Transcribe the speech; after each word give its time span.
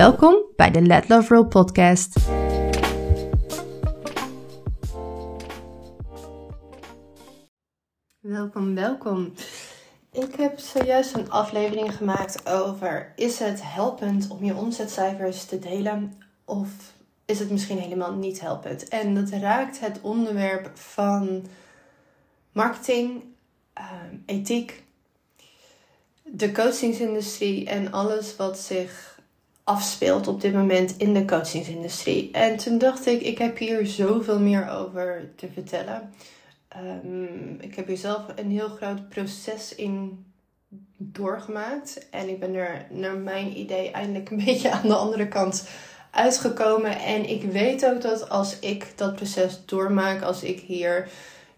Welkom 0.00 0.44
bij 0.56 0.70
de 0.70 0.82
Let 0.82 1.08
Love 1.08 1.34
Roll 1.34 1.46
podcast. 1.46 2.18
Welkom, 8.20 8.74
welkom. 8.74 9.32
Ik 10.12 10.34
heb 10.34 10.58
zojuist 10.58 11.14
een 11.14 11.30
aflevering 11.30 11.96
gemaakt 11.96 12.48
over 12.48 13.12
is 13.16 13.38
het 13.38 13.60
helpend 13.62 14.28
om 14.28 14.44
je 14.44 14.54
omzetcijfers 14.54 15.44
te 15.44 15.58
delen 15.58 16.22
of 16.44 16.68
is 17.24 17.38
het 17.38 17.50
misschien 17.50 17.78
helemaal 17.78 18.14
niet 18.14 18.40
helpend? 18.40 18.88
En 18.88 19.14
dat 19.14 19.28
raakt 19.28 19.80
het 19.80 20.00
onderwerp 20.00 20.70
van 20.74 21.46
marketing, 22.52 23.22
ehm, 23.72 24.16
ethiek, 24.26 24.82
de 26.22 26.52
coachingsindustrie 26.52 27.66
en 27.66 27.92
alles 27.92 28.36
wat 28.36 28.58
zich 28.58 29.09
afspeelt 29.70 30.28
op 30.28 30.40
dit 30.40 30.54
moment 30.54 30.96
in 30.96 31.14
de 31.14 31.24
coachingsindustrie. 31.24 32.30
En 32.32 32.56
toen 32.56 32.78
dacht 32.78 33.06
ik, 33.06 33.20
ik 33.20 33.38
heb 33.38 33.58
hier 33.58 33.86
zoveel 33.86 34.40
meer 34.40 34.68
over 34.68 35.32
te 35.36 35.48
vertellen. 35.52 36.10
Ehm, 36.68 37.60
ik 37.60 37.74
heb 37.74 37.86
hier 37.86 37.96
zelf 37.96 38.22
een 38.36 38.50
heel 38.50 38.68
groot 38.68 39.08
proces 39.08 39.74
in 39.74 40.24
doorgemaakt. 40.96 42.08
En 42.10 42.28
ik 42.28 42.40
ben 42.40 42.54
er 42.54 42.86
naar 42.90 43.16
mijn 43.16 43.58
idee 43.58 43.90
eindelijk 43.90 44.30
een 44.30 44.44
beetje 44.44 44.70
aan 44.70 44.88
de 44.88 44.94
andere 44.94 45.28
kant 45.28 45.68
uitgekomen. 46.10 46.98
En 46.98 47.28
ik 47.28 47.42
weet 47.42 47.86
ook 47.86 48.00
dat 48.00 48.28
als 48.28 48.58
ik 48.58 48.92
dat 48.96 49.14
proces 49.14 49.64
doormaak, 49.66 50.22
als 50.22 50.42
ik 50.42 50.60
hier 50.60 51.08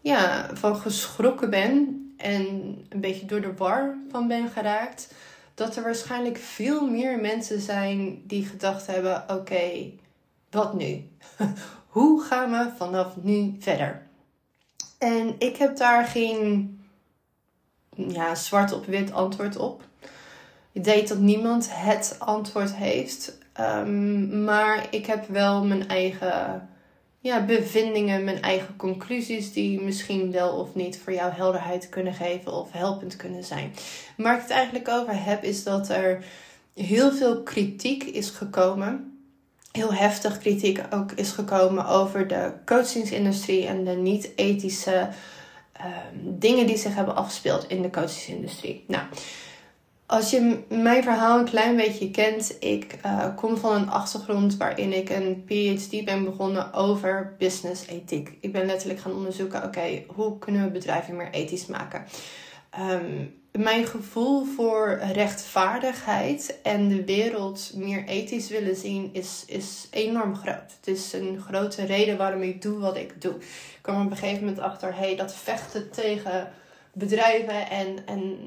ja, 0.00 0.50
van 0.54 0.76
geschrokken 0.76 1.50
ben 1.50 2.02
en 2.16 2.44
een 2.88 3.00
beetje 3.00 3.26
door 3.26 3.40
de 3.40 3.54
war 3.56 3.96
van 4.10 4.28
ben 4.28 4.48
geraakt, 4.48 5.14
dat 5.54 5.76
er 5.76 5.82
waarschijnlijk 5.82 6.38
veel 6.38 6.86
meer 6.90 7.20
mensen 7.20 7.60
zijn 7.60 8.22
die 8.26 8.44
gedacht 8.44 8.86
hebben: 8.86 9.24
oké, 9.28 9.90
wat 10.50 10.74
nu? 10.74 11.10
Hoe 11.86 12.22
gaan 12.22 12.50
we 12.50 12.70
vanaf 12.76 13.16
nu 13.16 13.56
verder? 13.58 14.06
En 14.98 15.34
ik 15.38 15.56
heb 15.56 15.76
daar 15.76 16.04
geen 16.04 16.80
ja, 17.90 18.34
zwart 18.34 18.72
op 18.72 18.86
wit 18.86 19.12
antwoord 19.12 19.56
op. 19.56 19.82
Ik 20.72 20.84
weet 20.84 21.08
dat 21.08 21.18
niemand 21.18 21.68
het 21.70 22.16
antwoord 22.18 22.74
heeft. 22.74 23.38
Um, 23.60 24.44
maar 24.44 24.86
ik 24.90 25.06
heb 25.06 25.28
wel 25.28 25.64
mijn 25.64 25.88
eigen 25.88 26.68
ja, 27.22 27.44
bevindingen, 27.44 28.24
mijn 28.24 28.42
eigen 28.42 28.76
conclusies, 28.76 29.52
die 29.52 29.80
misschien 29.80 30.32
wel 30.32 30.56
of 30.56 30.74
niet 30.74 30.98
voor 30.98 31.12
jou 31.12 31.32
helderheid 31.32 31.88
kunnen 31.88 32.14
geven 32.14 32.52
of 32.52 32.72
helpend 32.72 33.16
kunnen 33.16 33.44
zijn. 33.44 33.72
Waar 34.16 34.34
ik 34.34 34.40
het 34.40 34.50
eigenlijk 34.50 34.88
over 34.88 35.24
heb, 35.24 35.44
is 35.44 35.64
dat 35.64 35.88
er 35.88 36.24
heel 36.74 37.12
veel 37.12 37.42
kritiek 37.42 38.02
is 38.02 38.30
gekomen. 38.30 39.18
Heel 39.72 39.94
heftig 39.94 40.38
kritiek 40.38 40.80
ook 40.90 41.12
is 41.12 41.30
gekomen 41.30 41.86
over 41.86 42.28
de 42.28 42.52
coachingsindustrie 42.64 43.66
en 43.66 43.84
de 43.84 43.96
niet-ethische 43.96 45.08
um, 45.80 46.38
dingen 46.38 46.66
die 46.66 46.76
zich 46.76 46.94
hebben 46.94 47.16
afgespeeld 47.16 47.68
in 47.68 47.82
de 47.82 47.90
coachingsindustrie. 47.90 48.84
Nou, 48.86 49.04
als 50.06 50.30
je 50.30 50.64
mijn 50.68 51.02
verhaal 51.02 51.38
een 51.38 51.44
klein 51.44 51.76
beetje 51.76 52.10
kent, 52.10 52.56
ik 52.60 52.98
uh, 53.06 53.36
kom 53.36 53.56
van 53.56 53.74
een 53.74 53.90
achtergrond 53.90 54.56
waarin 54.56 54.92
ik 54.92 55.10
een 55.10 55.44
PhD 55.44 56.04
ben 56.04 56.24
begonnen 56.24 56.72
over 56.72 57.34
business 57.38 57.86
ethiek. 57.86 58.36
Ik 58.40 58.52
ben 58.52 58.66
letterlijk 58.66 59.00
gaan 59.00 59.14
onderzoeken, 59.14 59.64
oké, 59.64 60.04
hoe 60.06 60.38
kunnen 60.38 60.64
we 60.64 60.70
bedrijven 60.70 61.16
meer 61.16 61.30
ethisch 61.30 61.66
maken? 61.66 62.04
Um, 62.80 63.40
mijn 63.52 63.86
gevoel 63.86 64.44
voor 64.44 65.00
rechtvaardigheid 65.12 66.58
en 66.62 66.88
de 66.88 67.04
wereld 67.04 67.70
meer 67.74 68.04
ethisch 68.04 68.48
willen 68.48 68.76
zien 68.76 69.10
is, 69.12 69.44
is 69.46 69.88
enorm 69.90 70.36
groot. 70.36 70.72
Het 70.76 70.86
is 70.86 71.12
een 71.12 71.40
grote 71.46 71.84
reden 71.84 72.16
waarom 72.16 72.42
ik 72.42 72.62
doe 72.62 72.78
wat 72.78 72.96
ik 72.96 73.20
doe. 73.20 73.34
Ik 73.34 73.78
kwam 73.80 74.04
op 74.04 74.10
een 74.10 74.16
gegeven 74.16 74.44
moment 74.44 74.60
achter, 74.60 74.96
hey, 74.96 75.16
dat 75.16 75.34
vechten 75.34 75.90
tegen 75.90 76.52
bedrijven 76.92 77.70
en, 77.70 78.06
en 78.06 78.38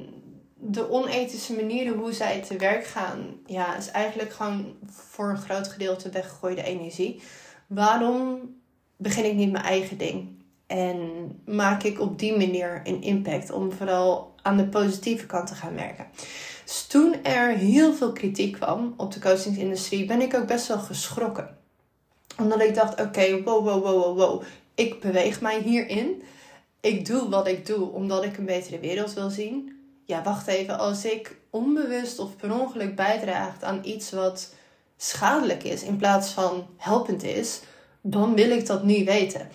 de 0.60 0.90
onethische 0.90 1.54
manieren 1.54 1.98
hoe 1.98 2.14
zij 2.14 2.42
te 2.42 2.58
werk 2.58 2.86
gaan, 2.86 3.18
ja, 3.46 3.76
is 3.76 3.92
eigenlijk 3.92 4.34
gewoon 4.34 4.76
voor 4.86 5.30
een 5.30 5.38
groot 5.38 5.68
gedeelte 5.68 6.10
weggegooide 6.10 6.64
energie. 6.64 7.22
Waarom 7.68 8.40
begin 8.98 9.26
ik 9.26 9.34
niet 9.34 9.52
mijn 9.52 9.64
eigen 9.64 9.98
ding? 9.98 10.44
En 10.68 11.10
maak 11.46 11.84
ik 11.84 12.00
op 12.00 12.20
die 12.20 12.38
manier 12.38 12.82
een 12.84 13.02
impact 13.02 13.52
om 13.52 13.72
vooral 13.72 14.34
aan 14.42 14.58
de 14.58 14.68
positieve 14.68 15.26
kant 15.26 15.48
te 15.48 15.56
gaan 15.56 15.76
werken. 15.76 16.08
Dus 16.66 16.88
toen 16.88 17.24
er 17.24 17.50
heel 17.50 17.94
veel 17.94 18.12
kritiek 18.12 18.54
kwam 18.54 18.94
op 18.98 19.12
de 19.12 19.20
coachingsindustrie, 19.20 20.06
ben 20.06 20.22
ik 20.22 20.36
ook 20.36 20.48
best 20.48 20.68
wel 20.68 20.80
geschrokken. 20.80 21.58
Omdat 22.38 22.62
ik 22.62 22.76
dacht, 22.76 23.02
oké, 23.02 23.44
wow, 23.44 23.66
wow, 23.66 23.84
wow, 23.84 24.04
wow, 24.04 24.18
wow. 24.18 24.44
Ik 24.76 25.00
beweeg 25.00 25.42
mij 25.42 25.62
hierin. 25.62 26.24
Ik 26.82 27.06
doe 27.06 27.30
wat 27.30 27.48
ik 27.48 27.66
doe 27.66 27.92
omdat 27.92 28.24
ik 28.24 28.38
een 28.38 28.46
betere 28.46 28.80
wereld 28.80 29.14
wil 29.14 29.30
zien 29.30 29.75
ja, 30.06 30.24
wacht 30.24 30.48
even, 30.48 30.78
als 30.78 31.06
ik 31.06 31.38
onbewust 31.50 32.20
of 32.20 32.36
per 32.36 32.62
ongeluk 32.62 32.96
bijdraagt 32.96 33.64
aan 33.64 33.80
iets 33.84 34.12
wat 34.12 34.54
schadelijk 34.98 35.64
is 35.64 35.84
in 35.84 35.98
plaats 35.98 36.30
van 36.32 36.68
helpend 36.78 37.24
is, 37.24 37.62
dan 38.02 38.36
wil 38.36 38.50
ik 38.50 38.66
dat 38.66 38.84
nu 38.84 39.06
weten. 39.06 39.50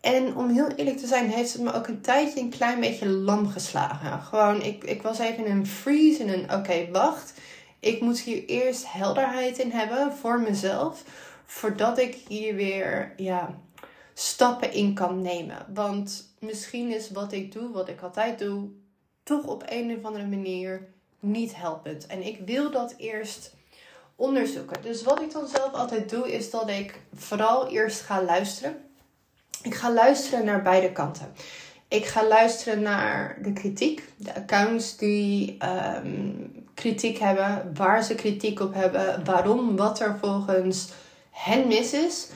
En 0.00 0.36
om 0.36 0.50
heel 0.50 0.68
eerlijk 0.68 0.98
te 0.98 1.06
zijn, 1.06 1.30
heeft 1.30 1.52
het 1.52 1.62
me 1.62 1.72
ook 1.72 1.86
een 1.86 2.00
tijdje 2.00 2.40
een 2.40 2.50
klein 2.50 2.80
beetje 2.80 3.08
lam 3.08 3.48
geslagen. 3.48 4.22
Gewoon, 4.22 4.62
ik, 4.62 4.84
ik 4.84 5.02
was 5.02 5.18
even 5.18 5.44
in 5.44 5.50
een 5.50 5.66
freeze, 5.66 6.22
in 6.22 6.28
een 6.28 6.52
oké, 6.52 6.90
wacht. 6.92 7.32
Ik 7.80 8.00
moet 8.00 8.20
hier 8.20 8.44
eerst 8.44 8.92
helderheid 8.92 9.58
in 9.58 9.70
hebben 9.70 10.12
voor 10.12 10.40
mezelf, 10.40 11.04
voordat 11.44 11.98
ik 11.98 12.16
hier 12.28 12.54
weer 12.54 13.12
ja, 13.16 13.54
stappen 14.14 14.72
in 14.72 14.94
kan 14.94 15.22
nemen. 15.22 15.66
Want 15.74 16.34
misschien 16.38 16.94
is 16.94 17.10
wat 17.10 17.32
ik 17.32 17.52
doe, 17.52 17.72
wat 17.72 17.88
ik 17.88 18.02
altijd 18.02 18.38
doe, 18.38 18.68
toch 19.30 19.44
op 19.44 19.62
een 19.66 19.96
of 19.98 20.04
andere 20.04 20.26
manier 20.26 20.88
niet 21.20 21.56
helpend. 21.56 22.06
En 22.06 22.26
ik 22.26 22.40
wil 22.46 22.70
dat 22.70 22.94
eerst 22.96 23.54
onderzoeken. 24.16 24.82
Dus 24.82 25.02
wat 25.02 25.20
ik 25.20 25.32
dan 25.32 25.48
zelf 25.48 25.72
altijd 25.72 26.10
doe, 26.10 26.32
is 26.32 26.50
dat 26.50 26.68
ik 26.68 27.00
vooral 27.14 27.68
eerst 27.68 28.00
ga 28.00 28.22
luisteren. 28.22 28.76
Ik 29.62 29.74
ga 29.74 29.92
luisteren 29.92 30.44
naar 30.44 30.62
beide 30.62 30.92
kanten. 30.92 31.32
Ik 31.88 32.06
ga 32.06 32.28
luisteren 32.28 32.82
naar 32.82 33.38
de 33.42 33.52
kritiek, 33.52 34.12
de 34.16 34.34
accounts 34.34 34.96
die 34.96 35.56
ehm, 35.58 36.32
kritiek 36.74 37.18
hebben, 37.18 37.70
waar 37.74 38.02
ze 38.04 38.14
kritiek 38.14 38.60
op 38.60 38.74
hebben, 38.74 39.24
waarom, 39.24 39.76
wat 39.76 40.00
er 40.00 40.18
volgens 40.20 40.88
hen 41.30 41.66
mis 41.66 41.92
is, 41.92 42.28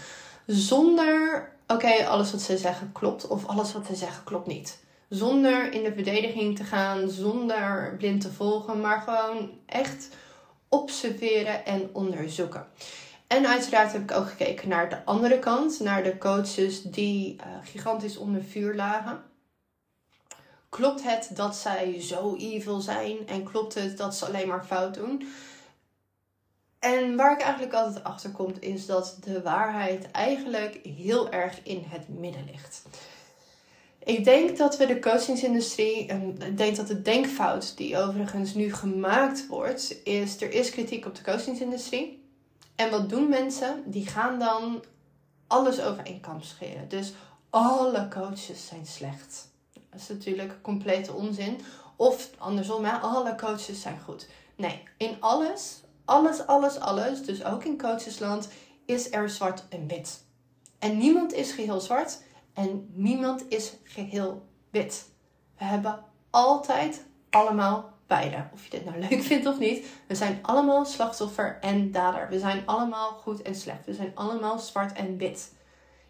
zonder, 0.46 1.50
oké, 1.66 2.06
alles 2.06 2.32
wat 2.32 2.40
ze 2.40 2.58
zeggen 2.58 2.92
klopt 2.92 3.26
of 3.26 3.46
alles 3.46 3.72
wat 3.72 3.86
ze 3.86 3.94
zeggen 3.94 4.24
klopt 4.24 4.46
niet. 4.46 4.82
Zonder 5.14 5.72
in 5.72 5.82
de 5.82 5.92
verdediging 5.92 6.56
te 6.56 6.64
gaan, 6.64 7.08
zonder 7.10 7.94
blind 7.98 8.20
te 8.20 8.32
volgen, 8.32 8.80
maar 8.80 9.00
gewoon 9.00 9.50
echt 9.66 10.08
observeren 10.68 11.64
en 11.66 11.90
onderzoeken. 11.92 12.66
En 13.26 13.46
uiteraard 13.46 13.92
heb 13.92 14.02
ik 14.02 14.16
ook 14.16 14.28
gekeken 14.28 14.68
naar 14.68 14.90
de 14.90 15.04
andere 15.04 15.38
kant, 15.38 15.80
naar 15.80 16.02
de 16.02 16.18
coaches 16.18 16.82
die 16.82 17.34
uh, 17.34 17.42
gigantisch 17.62 18.16
onder 18.16 18.42
vuur 18.42 18.74
lagen. 18.74 19.22
Klopt 20.68 21.02
het 21.02 21.30
dat 21.34 21.56
zij 21.56 22.00
zo 22.00 22.36
evil 22.36 22.80
zijn 22.80 23.16
en 23.26 23.44
klopt 23.44 23.74
het 23.74 23.96
dat 23.96 24.14
ze 24.14 24.26
alleen 24.26 24.48
maar 24.48 24.64
fout 24.64 24.94
doen? 24.94 25.28
En 26.78 27.16
waar 27.16 27.32
ik 27.32 27.40
eigenlijk 27.40 27.74
altijd 27.74 28.04
achter 28.04 28.30
kom, 28.30 28.52
is 28.60 28.86
dat 28.86 29.16
de 29.20 29.42
waarheid 29.42 30.10
eigenlijk 30.10 30.80
heel 30.84 31.30
erg 31.30 31.60
in 31.62 31.84
het 31.88 32.08
midden 32.08 32.44
ligt. 32.44 32.82
Ik 34.04 34.24
denk 34.24 34.56
dat 34.56 34.76
we 34.76 34.86
de 34.86 34.98
coachingsindustrie, 34.98 36.06
en 36.06 36.42
ik 36.42 36.56
denk 36.56 36.76
dat 36.76 36.86
de 36.86 37.02
denkfout 37.02 37.76
die 37.76 37.98
overigens 37.98 38.54
nu 38.54 38.72
gemaakt 38.72 39.46
wordt, 39.46 39.96
is 40.04 40.40
er 40.40 40.52
is 40.52 40.70
kritiek 40.70 41.06
op 41.06 41.14
de 41.14 41.22
coachingsindustrie. 41.22 42.22
En 42.76 42.90
wat 42.90 43.08
doen 43.08 43.28
mensen? 43.28 43.82
Die 43.86 44.06
gaan 44.06 44.38
dan 44.38 44.84
alles 45.46 45.80
over 45.80 46.06
één 46.06 46.20
kam 46.20 46.42
scheren. 46.42 46.88
Dus 46.88 47.12
alle 47.50 48.08
coaches 48.08 48.66
zijn 48.66 48.86
slecht. 48.86 49.48
Dat 49.90 50.00
is 50.00 50.08
natuurlijk 50.08 50.62
complete 50.62 51.12
onzin. 51.12 51.60
Of 51.96 52.30
andersom, 52.38 52.84
hè, 52.84 52.92
alle 52.92 53.34
coaches 53.34 53.80
zijn 53.80 54.00
goed. 54.00 54.28
Nee, 54.56 54.82
in 54.96 55.16
alles 55.20 55.82
alles, 56.04 56.46
alles, 56.46 56.78
alles, 56.78 57.22
dus 57.22 57.44
ook 57.44 57.64
in 57.64 57.78
coachesland, 57.78 58.48
is 58.84 59.12
er 59.12 59.30
zwart 59.30 59.64
en 59.68 59.86
wit. 59.86 60.24
En 60.78 60.98
niemand 60.98 61.32
is 61.32 61.52
geheel 61.52 61.80
zwart 61.80 62.22
en 62.54 62.90
niemand 62.92 63.44
is 63.48 63.72
geheel 63.84 64.46
wit. 64.70 65.08
We 65.58 65.64
hebben 65.64 66.04
altijd 66.30 67.04
allemaal 67.30 67.92
beide. 68.06 68.44
Of 68.52 68.64
je 68.64 68.70
dit 68.70 68.84
nou 68.84 68.98
leuk 68.98 69.22
vindt 69.32 69.46
of 69.46 69.58
niet. 69.58 69.86
We 70.06 70.14
zijn 70.14 70.38
allemaal 70.42 70.84
slachtoffer 70.84 71.58
en 71.60 71.92
dader. 71.92 72.28
We 72.28 72.38
zijn 72.38 72.62
allemaal 72.64 73.10
goed 73.10 73.42
en 73.42 73.54
slecht. 73.54 73.86
We 73.86 73.94
zijn 73.94 74.12
allemaal 74.14 74.58
zwart 74.58 74.92
en 74.92 75.16
wit. 75.16 75.52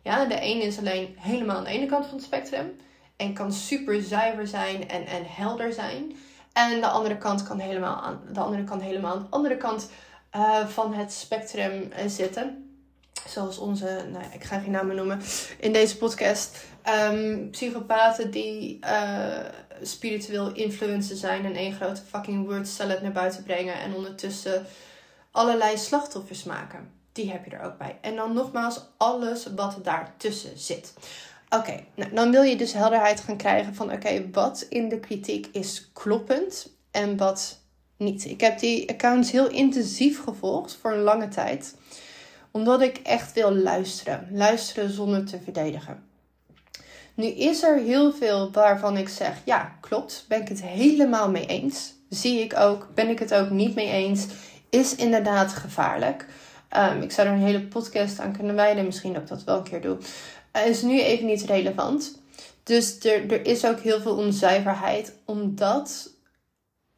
Ja, 0.02 0.24
de 0.24 0.38
ene 0.38 0.62
is 0.62 0.78
alleen 0.78 1.14
helemaal 1.18 1.56
aan 1.56 1.64
de 1.64 1.70
ene 1.70 1.86
kant 1.86 2.06
van 2.06 2.14
het 2.14 2.24
spectrum. 2.24 2.76
En 3.16 3.34
kan 3.34 3.52
super 3.52 4.02
zuiver 4.02 4.46
zijn 4.46 4.88
en, 4.88 5.06
en 5.06 5.22
helder 5.26 5.72
zijn. 5.72 6.16
En 6.52 6.80
de 6.80 6.86
andere 6.86 7.18
kant 7.18 7.42
kan 7.42 7.58
helemaal 7.58 7.96
aan 7.96 8.20
de 8.32 8.40
andere 8.40 8.64
kant 8.64 8.82
helemaal 8.82 9.12
aan 9.12 9.22
de 9.22 9.30
andere 9.30 9.56
kant 9.56 9.90
uh, 10.36 10.66
van 10.66 10.94
het 10.94 11.12
spectrum 11.12 11.72
uh, 11.72 12.06
zitten. 12.06 12.63
Zoals 13.28 13.58
onze, 13.58 14.06
nou 14.12 14.24
ik 14.32 14.44
ga 14.44 14.58
geen 14.58 14.70
namen 14.70 14.96
noemen 14.96 15.20
in 15.58 15.72
deze 15.72 15.96
podcast. 15.96 16.64
Um, 17.12 17.50
psychopaten 17.50 18.30
die 18.30 18.78
uh, 18.84 19.38
spiritueel 19.82 20.52
influencer 20.52 21.16
zijn 21.16 21.44
en 21.44 21.54
één 21.54 21.72
grote 21.72 22.02
fucking 22.08 22.46
word 22.46 22.68
salad 22.68 23.02
naar 23.02 23.12
buiten 23.12 23.42
brengen. 23.42 23.74
En 23.74 23.94
ondertussen 23.94 24.66
allerlei 25.30 25.78
slachtoffers 25.78 26.44
maken. 26.44 26.90
Die 27.12 27.30
heb 27.30 27.44
je 27.44 27.50
er 27.50 27.64
ook 27.64 27.78
bij. 27.78 27.98
En 28.00 28.16
dan 28.16 28.32
nogmaals, 28.32 28.80
alles 28.96 29.46
wat 29.54 29.78
daartussen 29.82 30.58
zit. 30.58 30.92
Oké, 31.48 31.84
nou, 31.94 32.14
dan 32.14 32.30
wil 32.30 32.42
je 32.42 32.56
dus 32.56 32.72
helderheid 32.72 33.20
gaan 33.20 33.36
krijgen 33.36 33.74
van 33.74 33.92
oké, 33.92 34.30
wat 34.32 34.66
in 34.68 34.88
de 34.88 35.00
kritiek 35.00 35.46
is 35.52 35.90
kloppend 35.92 36.70
en 36.90 37.16
wat 37.16 37.58
niet. 37.96 38.24
Ik 38.24 38.40
heb 38.40 38.58
die 38.58 38.90
accounts 38.90 39.30
heel 39.30 39.48
intensief 39.48 40.22
gevolgd 40.22 40.76
voor 40.80 40.92
een 40.92 41.02
lange 41.02 41.28
tijd, 41.28 41.76
omdat 42.56 42.80
ik 42.80 42.96
echt 42.96 43.32
wil 43.32 43.54
luisteren. 43.54 44.28
Luisteren 44.30 44.90
zonder 44.90 45.24
te 45.24 45.38
verdedigen. 45.44 46.04
Nu 47.14 47.26
is 47.26 47.62
er 47.62 47.78
heel 47.78 48.12
veel 48.12 48.50
waarvan 48.52 48.96
ik 48.96 49.08
zeg, 49.08 49.40
ja, 49.44 49.76
klopt, 49.80 50.24
ben 50.28 50.40
ik 50.40 50.48
het 50.48 50.62
helemaal 50.62 51.30
mee 51.30 51.46
eens. 51.46 51.92
Zie 52.08 52.40
ik 52.40 52.56
ook, 52.58 52.88
ben 52.94 53.08
ik 53.08 53.18
het 53.18 53.34
ook 53.34 53.50
niet 53.50 53.74
mee 53.74 53.90
eens, 53.90 54.26
is 54.70 54.94
inderdaad 54.94 55.52
gevaarlijk. 55.52 56.26
Um, 56.76 57.02
ik 57.02 57.12
zou 57.12 57.28
er 57.28 57.34
een 57.34 57.40
hele 57.40 57.66
podcast 57.66 58.18
aan 58.18 58.36
kunnen 58.36 58.54
wijden, 58.54 58.84
misschien 58.84 59.12
dat 59.12 59.22
ik 59.22 59.28
dat 59.28 59.44
wel 59.44 59.56
een 59.56 59.62
keer 59.62 59.80
doe. 59.80 59.98
Uh, 60.56 60.66
is 60.66 60.82
nu 60.82 61.00
even 61.00 61.26
niet 61.26 61.44
relevant. 61.44 62.18
Dus 62.62 63.04
er, 63.04 63.32
er 63.32 63.46
is 63.46 63.66
ook 63.66 63.80
heel 63.80 64.00
veel 64.00 64.16
onzuiverheid, 64.16 65.12
omdat 65.24 66.10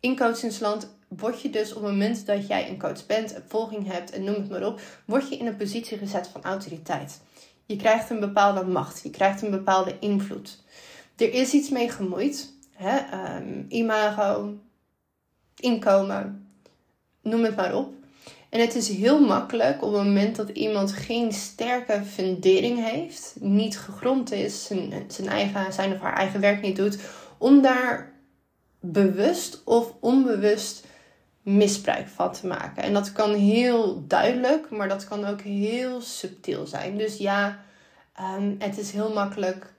in 0.01 0.17
coachingsland 0.17 0.96
word 1.09 1.43
je 1.43 1.51
dus 1.51 1.73
op 1.73 1.83
het 1.83 1.91
moment 1.91 2.27
dat 2.27 2.47
jij 2.47 2.69
een 2.69 2.79
coach 2.79 3.07
bent, 3.07 3.35
een 3.35 3.43
volging 3.49 3.93
hebt 3.93 4.11
en 4.11 4.25
noem 4.25 4.35
het 4.35 4.51
maar 4.51 4.67
op, 4.67 4.81
word 5.05 5.29
je 5.29 5.37
in 5.37 5.47
een 5.47 5.57
positie 5.57 5.99
gezet 5.99 6.29
van 6.29 6.43
autoriteit. 6.43 7.21
Je 7.67 7.77
krijgt 7.77 8.11
een 8.11 8.21
bepaalde 8.21 8.65
macht, 8.65 9.03
je 9.03 9.11
krijgt 9.11 9.43
een 9.43 9.51
bepaalde 9.51 9.97
invloed. 10.01 10.63
Er 11.17 11.33
is 11.33 11.53
iets 11.53 11.69
mee 11.69 11.91
gemoeid. 11.91 12.53
Hè? 12.73 12.99
Um, 13.37 13.67
imago, 13.69 14.55
inkomen, 15.57 16.49
noem 17.23 17.45
het 17.45 17.57
maar 17.57 17.75
op. 17.75 17.95
En 18.49 18.61
het 18.61 18.75
is 18.75 18.89
heel 18.89 19.21
makkelijk 19.21 19.83
op 19.83 19.93
het 19.93 20.03
moment 20.05 20.37
dat 20.37 20.49
iemand 20.49 20.93
geen 20.93 21.33
sterke 21.33 22.03
fundering 22.05 22.91
heeft, 22.91 23.35
niet 23.41 23.79
gegrond 23.79 24.33
is, 24.33 24.65
zijn, 24.65 25.05
zijn, 25.09 25.29
eigen, 25.29 25.73
zijn 25.73 25.93
of 25.93 25.99
haar 25.99 26.17
eigen 26.17 26.41
werk 26.41 26.63
niet 26.63 26.77
doet, 26.77 26.99
om 27.39 27.63
daar 27.63 28.13
bewust 28.81 29.63
of 29.65 29.93
onbewust 30.01 30.86
misbruik 31.47 32.09
van 32.09 32.33
te 32.33 32.47
maken. 32.47 32.83
En 32.83 32.93
dat 32.93 33.13
kan 33.13 33.35
heel 33.35 34.05
duidelijk, 34.07 34.71
maar 34.71 34.89
dat 34.89 35.05
kan 35.05 35.25
ook 35.25 35.41
heel 35.41 36.01
subtiel 36.01 36.67
zijn. 36.67 36.99
Dus 36.99 37.17
ja, 37.17 37.59
um, 38.21 38.57
het 38.59 38.79
is 38.79 38.91
heel 38.91 39.13
makkelijk 39.13 39.73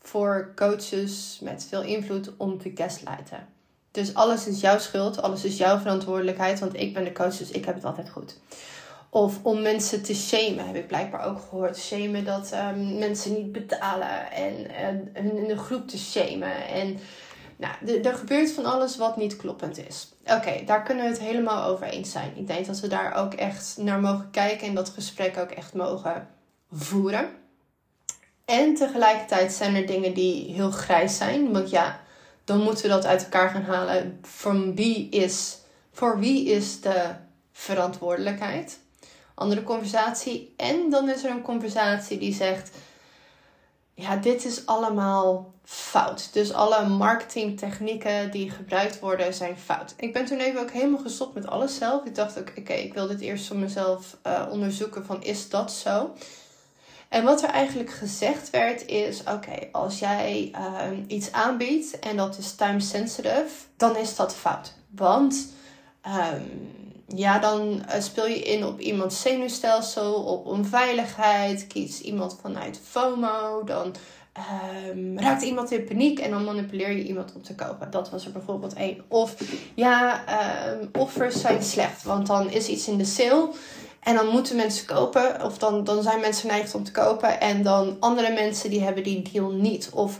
voor 0.00 0.52
coaches 0.54 1.38
met 1.42 1.66
veel 1.68 1.82
invloed 1.82 2.36
om 2.36 2.58
te 2.58 2.72
gaslighten. 2.74 3.46
Dus 3.90 4.14
alles 4.14 4.46
is 4.46 4.60
jouw 4.60 4.78
schuld, 4.78 5.22
alles 5.22 5.44
is 5.44 5.56
jouw 5.56 5.78
verantwoordelijkheid, 5.78 6.60
want 6.60 6.76
ik 6.76 6.94
ben 6.94 7.04
de 7.04 7.12
coach, 7.12 7.36
dus 7.36 7.50
ik 7.50 7.64
heb 7.64 7.74
het 7.74 7.84
altijd 7.84 8.10
goed. 8.10 8.38
Of 9.10 9.38
om 9.42 9.62
mensen 9.62 10.02
te 10.02 10.14
shamen, 10.14 10.66
heb 10.66 10.76
ik 10.76 10.86
blijkbaar 10.86 11.26
ook 11.26 11.40
gehoord. 11.40 11.78
Shamen 11.78 12.24
dat 12.24 12.52
um, 12.52 12.98
mensen 12.98 13.32
niet 13.32 13.52
betalen 13.52 14.30
en, 14.32 14.74
en 14.74 15.10
hun 15.12 15.36
in 15.36 15.48
de 15.48 15.58
groep 15.58 15.88
te 15.88 15.98
shamen. 15.98 16.66
En 16.66 16.98
nou, 17.60 18.02
er 18.02 18.14
gebeurt 18.14 18.52
van 18.52 18.64
alles 18.64 18.96
wat 18.96 19.16
niet 19.16 19.36
kloppend 19.36 19.88
is. 19.88 20.08
Oké, 20.24 20.62
daar 20.66 20.82
kunnen 20.82 21.04
we 21.04 21.10
het 21.10 21.20
helemaal 21.20 21.64
over 21.64 21.86
eens 21.86 22.10
zijn. 22.10 22.32
Ik 22.36 22.46
denk 22.46 22.66
dat 22.66 22.80
we 22.80 22.88
daar 22.88 23.14
ook 23.14 23.34
echt 23.34 23.76
naar 23.76 24.00
mogen 24.00 24.30
kijken 24.30 24.66
en 24.66 24.74
dat 24.74 24.88
gesprek 24.88 25.38
ook 25.38 25.50
echt 25.50 25.74
mogen 25.74 26.28
voeren. 26.72 27.28
En 28.44 28.74
tegelijkertijd 28.74 29.52
zijn 29.52 29.74
er 29.74 29.86
dingen 29.86 30.14
die 30.14 30.52
heel 30.52 30.70
grijs 30.70 31.16
zijn. 31.16 31.52
Want 31.52 31.70
ja, 31.70 32.00
dan 32.44 32.62
moeten 32.62 32.82
we 32.82 32.88
dat 32.88 33.06
uit 33.06 33.22
elkaar 33.22 33.50
gaan 33.50 33.62
halen. 33.62 34.18
Voor 34.22 34.74
wie 34.74 35.08
is, 35.08 35.58
voor 35.92 36.18
wie 36.18 36.48
is 36.48 36.80
de 36.80 37.04
verantwoordelijkheid? 37.52 38.78
Andere 39.34 39.62
conversatie. 39.62 40.54
En 40.56 40.90
dan 40.90 41.10
is 41.10 41.24
er 41.24 41.30
een 41.30 41.42
conversatie 41.42 42.18
die 42.18 42.34
zegt: 42.34 42.70
Ja, 44.00 44.16
dit 44.16 44.44
is 44.44 44.66
allemaal 44.66 45.52
fout. 45.64 46.32
Dus 46.32 46.52
alle 46.52 46.88
marketingtechnieken 46.88 48.30
die 48.30 48.50
gebruikt 48.50 49.00
worden 49.00 49.34
zijn 49.34 49.56
fout. 49.58 49.94
Ik 49.96 50.12
ben 50.12 50.24
toen 50.24 50.38
even 50.38 50.60
ook 50.60 50.70
helemaal 50.70 51.00
gestopt 51.00 51.34
met 51.34 51.46
alles 51.46 51.76
zelf. 51.76 52.04
Ik 52.04 52.14
dacht 52.14 52.38
ook: 52.38 52.52
Oké, 52.58 52.72
ik 52.72 52.94
wil 52.94 53.06
dit 53.06 53.20
eerst 53.20 53.46
voor 53.46 53.56
mezelf 53.56 54.16
uh, 54.26 54.46
onderzoeken: 54.50 55.04
van 55.04 55.22
is 55.22 55.48
dat 55.48 55.72
zo? 55.72 56.10
En 57.08 57.24
wat 57.24 57.42
er 57.42 57.48
eigenlijk 57.48 57.90
gezegd 57.90 58.50
werd 58.50 58.86
is: 58.86 59.20
oké, 59.20 59.68
als 59.72 59.98
jij 59.98 60.52
uh, 60.54 60.98
iets 61.06 61.32
aanbiedt 61.32 61.98
en 61.98 62.16
dat 62.16 62.38
is 62.38 62.54
time 62.54 62.80
sensitive, 62.80 63.50
dan 63.76 63.96
is 63.96 64.16
dat 64.16 64.34
fout. 64.34 64.74
Want 64.90 65.52
um, 66.06 66.79
ja, 67.14 67.38
dan 67.38 67.82
uh, 67.94 68.00
speel 68.00 68.26
je 68.26 68.42
in 68.42 68.64
op 68.64 68.80
iemands 68.80 69.20
zenuwstelsel, 69.20 70.14
op 70.14 70.46
onveiligheid, 70.46 71.66
kies 71.66 72.00
iemand 72.00 72.38
vanuit 72.42 72.80
FOMO, 72.88 73.64
dan 73.64 73.94
um, 74.88 75.18
raakt 75.18 75.42
iemand 75.42 75.70
in 75.70 75.84
paniek 75.84 76.18
en 76.18 76.30
dan 76.30 76.44
manipuleer 76.44 76.90
je 76.90 77.04
iemand 77.04 77.32
om 77.34 77.42
te 77.42 77.54
kopen. 77.54 77.90
Dat 77.90 78.10
was 78.10 78.24
er 78.24 78.32
bijvoorbeeld 78.32 78.74
één. 78.74 79.04
Of 79.08 79.34
ja, 79.74 80.24
um, 80.80 80.88
offers 80.92 81.40
zijn 81.40 81.62
slecht, 81.62 82.02
want 82.02 82.26
dan 82.26 82.50
is 82.50 82.68
iets 82.68 82.88
in 82.88 82.98
de 82.98 83.04
sale. 83.04 83.50
En 84.00 84.14
dan 84.14 84.26
moeten 84.26 84.56
mensen 84.56 84.86
kopen, 84.86 85.44
of 85.44 85.58
dan, 85.58 85.84
dan 85.84 86.02
zijn 86.02 86.20
mensen 86.20 86.50
geneigd 86.50 86.74
om 86.74 86.84
te 86.84 86.92
kopen. 86.92 87.40
En 87.40 87.62
dan 87.62 87.96
andere 88.00 88.32
mensen 88.32 88.70
die 88.70 88.82
hebben 88.82 89.02
die 89.02 89.30
deal 89.32 89.50
niet. 89.50 89.90
Of 89.92 90.18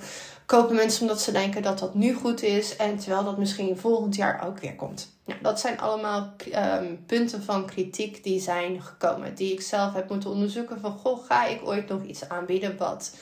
kopen 0.50 0.76
mensen 0.76 1.02
omdat 1.02 1.20
ze 1.20 1.32
denken 1.32 1.62
dat 1.62 1.78
dat 1.78 1.94
nu 1.94 2.14
goed 2.14 2.42
is. 2.42 2.76
En 2.76 2.98
terwijl 2.98 3.24
dat 3.24 3.38
misschien 3.38 3.76
volgend 3.76 4.14
jaar 4.14 4.46
ook 4.46 4.58
weer 4.58 4.74
komt. 4.74 5.16
Nou, 5.24 5.38
dat 5.42 5.60
zijn 5.60 5.80
allemaal 5.80 6.34
um, 6.54 7.04
punten 7.06 7.42
van 7.42 7.66
kritiek 7.66 8.24
die 8.24 8.40
zijn 8.40 8.82
gekomen. 8.82 9.34
Die 9.34 9.52
ik 9.52 9.60
zelf 9.60 9.92
heb 9.92 10.08
moeten 10.08 10.30
onderzoeken 10.30 10.80
van, 10.80 10.92
goh, 10.92 11.24
ga 11.24 11.46
ik 11.46 11.60
ooit 11.64 11.88
nog 11.88 12.04
iets 12.04 12.28
aanbieden 12.28 12.76
wat 12.76 13.16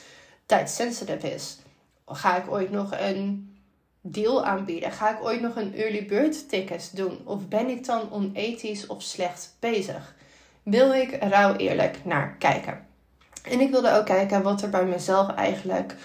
tijdsensitive 0.45 1.33
is? 1.33 1.57
Ga 2.05 2.37
ik 2.37 2.51
ooit 2.51 2.71
nog 2.71 2.91
een 2.99 3.53
deal 4.01 4.45
aanbieden? 4.45 4.91
Ga 4.91 5.09
ik 5.17 5.23
ooit 5.23 5.41
nog 5.41 5.55
een 5.55 5.75
early 5.75 6.05
bird 6.05 6.49
ticket 6.49 6.91
doen? 6.95 7.19
Of 7.23 7.47
ben 7.47 7.69
ik 7.69 7.85
dan 7.85 8.11
onethisch 8.11 8.87
of 8.87 9.01
slecht 9.01 9.55
bezig? 9.59 10.17
wil 10.63 10.93
ik 10.93 11.17
rauw 11.23 11.55
eerlijk 11.55 12.05
naar 12.05 12.35
kijken. 12.39 12.87
En 13.43 13.59
ik 13.59 13.71
wilde 13.71 13.91
ook 13.97 14.05
kijken 14.05 14.41
wat 14.41 14.61
er 14.61 14.69
bij 14.69 14.85
mezelf 14.85 15.35
eigenlijk 15.35 15.95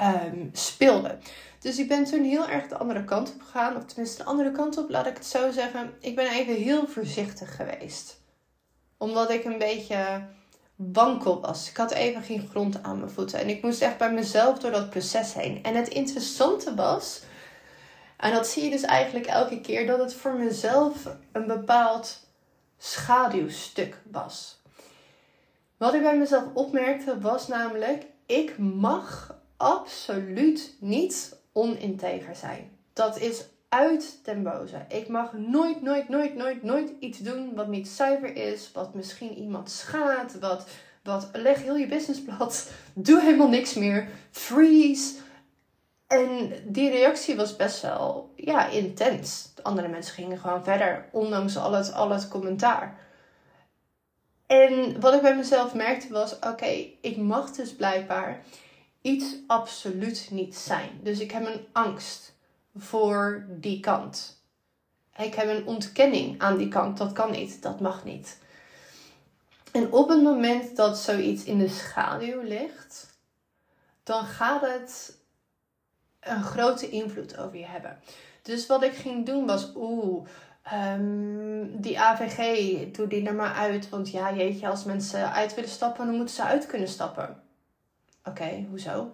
um, 0.00 0.50
speelde. 0.52 1.18
Dus 1.58 1.78
ik 1.78 1.88
ben 1.88 2.04
toen 2.04 2.24
heel 2.24 2.48
erg 2.48 2.68
de 2.68 2.76
andere 2.76 3.04
kant 3.04 3.32
op 3.34 3.42
gegaan. 3.42 3.76
Of 3.76 3.84
tenminste 3.84 4.22
de 4.22 4.28
andere 4.28 4.52
kant 4.52 4.78
op, 4.78 4.90
laat 4.90 5.06
ik 5.06 5.16
het 5.16 5.26
zo 5.26 5.50
zeggen. 5.50 5.94
Ik 6.00 6.14
ben 6.14 6.30
even 6.30 6.54
heel 6.54 6.86
voorzichtig 6.86 7.56
geweest. 7.56 8.20
Omdat 8.98 9.30
ik 9.30 9.44
een 9.44 9.58
beetje 9.58 10.26
wankel 10.76 11.40
was. 11.40 11.68
Ik 11.68 11.76
had 11.76 11.90
even 11.90 12.22
geen 12.22 12.48
grond 12.50 12.82
aan 12.82 12.98
mijn 12.98 13.10
voeten. 13.10 13.38
En 13.38 13.48
ik 13.48 13.62
moest 13.62 13.82
echt 13.82 13.98
bij 13.98 14.12
mezelf 14.12 14.58
door 14.58 14.70
dat 14.70 14.90
proces 14.90 15.34
heen. 15.34 15.62
En 15.62 15.74
het 15.74 15.88
interessante 15.88 16.74
was... 16.74 17.22
En 18.16 18.32
dat 18.32 18.46
zie 18.46 18.64
je 18.64 18.70
dus 18.70 18.82
eigenlijk 18.82 19.26
elke 19.26 19.60
keer. 19.60 19.86
Dat 19.86 19.98
het 19.98 20.14
voor 20.14 20.34
mezelf 20.34 21.08
een 21.32 21.46
bepaald 21.46 22.26
schaduwstuk 22.78 24.00
was. 24.10 24.62
Wat 25.76 25.94
ik 25.94 26.02
bij 26.02 26.18
mezelf 26.18 26.44
opmerkte 26.54 27.20
was 27.20 27.48
namelijk, 27.48 28.06
ik 28.26 28.58
mag 28.58 29.33
absoluut 29.56 30.74
niet 30.80 31.36
oninteger 31.52 32.36
zijn. 32.36 32.70
Dat 32.92 33.18
is 33.18 33.44
uit 33.68 34.24
ten 34.24 34.42
boze. 34.42 34.84
Ik 34.88 35.08
mag 35.08 35.32
nooit, 35.32 35.82
nooit, 35.82 36.08
nooit, 36.08 36.34
nooit, 36.34 36.62
nooit 36.62 36.92
iets 36.98 37.18
doen 37.18 37.54
wat 37.54 37.68
niet 37.68 37.88
zuiver 37.88 38.36
is, 38.36 38.70
wat 38.72 38.94
misschien 38.94 39.38
iemand 39.38 39.70
schaadt, 39.70 40.38
wat, 40.38 40.66
wat 41.02 41.28
leg 41.32 41.62
heel 41.62 41.76
je 41.76 41.86
business 41.86 42.22
plat, 42.22 42.70
doe 42.94 43.20
helemaal 43.20 43.48
niks 43.48 43.74
meer, 43.74 44.08
freeze. 44.30 45.14
En 46.06 46.52
die 46.66 46.90
reactie 46.90 47.36
was 47.36 47.56
best 47.56 47.82
wel 47.82 48.32
ja, 48.36 48.66
intens. 48.68 49.52
andere 49.62 49.88
mensen 49.88 50.14
gingen 50.14 50.38
gewoon 50.38 50.64
verder, 50.64 51.08
ondanks 51.12 51.56
al 51.56 51.72
het, 51.72 51.92
al 51.92 52.10
het 52.10 52.28
commentaar. 52.28 52.98
En 54.46 55.00
wat 55.00 55.14
ik 55.14 55.22
bij 55.22 55.36
mezelf 55.36 55.74
merkte 55.74 56.12
was: 56.12 56.38
oké, 56.38 56.86
ik 57.00 57.16
mag 57.16 57.50
dus 57.50 57.74
blijkbaar 57.74 58.42
iets 59.04 59.34
absoluut 59.46 60.28
niet 60.30 60.56
zijn. 60.56 61.00
Dus 61.02 61.18
ik 61.18 61.30
heb 61.30 61.46
een 61.46 61.66
angst 61.72 62.34
voor 62.76 63.46
die 63.48 63.80
kant. 63.80 64.42
Ik 65.16 65.34
heb 65.34 65.48
een 65.48 65.66
ontkenning 65.66 66.40
aan 66.40 66.56
die 66.56 66.68
kant. 66.68 66.98
Dat 66.98 67.12
kan 67.12 67.30
niet, 67.30 67.62
dat 67.62 67.80
mag 67.80 68.04
niet. 68.04 68.38
En 69.72 69.92
op 69.92 70.08
het 70.08 70.22
moment 70.22 70.76
dat 70.76 70.98
zoiets 70.98 71.44
in 71.44 71.58
de 71.58 71.68
schaduw 71.68 72.40
ligt, 72.40 73.18
dan 74.02 74.24
gaat 74.24 74.60
het 74.60 75.18
een 76.20 76.42
grote 76.42 76.88
invloed 76.88 77.36
over 77.38 77.58
je 77.58 77.66
hebben. 77.66 77.98
Dus 78.42 78.66
wat 78.66 78.82
ik 78.82 78.94
ging 78.94 79.26
doen 79.26 79.46
was, 79.46 79.72
oeh, 79.74 80.26
um, 80.72 81.80
die 81.80 82.00
AVG, 82.00 82.90
doe 82.92 83.06
die 83.06 83.26
er 83.26 83.34
maar 83.34 83.54
uit. 83.54 83.88
Want 83.88 84.10
ja, 84.10 84.34
jeetje, 84.34 84.68
als 84.68 84.84
mensen 84.84 85.32
uit 85.32 85.54
willen 85.54 85.70
stappen, 85.70 86.06
dan 86.06 86.16
moeten 86.16 86.34
ze 86.34 86.42
uit 86.42 86.66
kunnen 86.66 86.88
stappen. 86.88 87.42
Oké, 88.24 88.66
hoezo? 88.70 89.12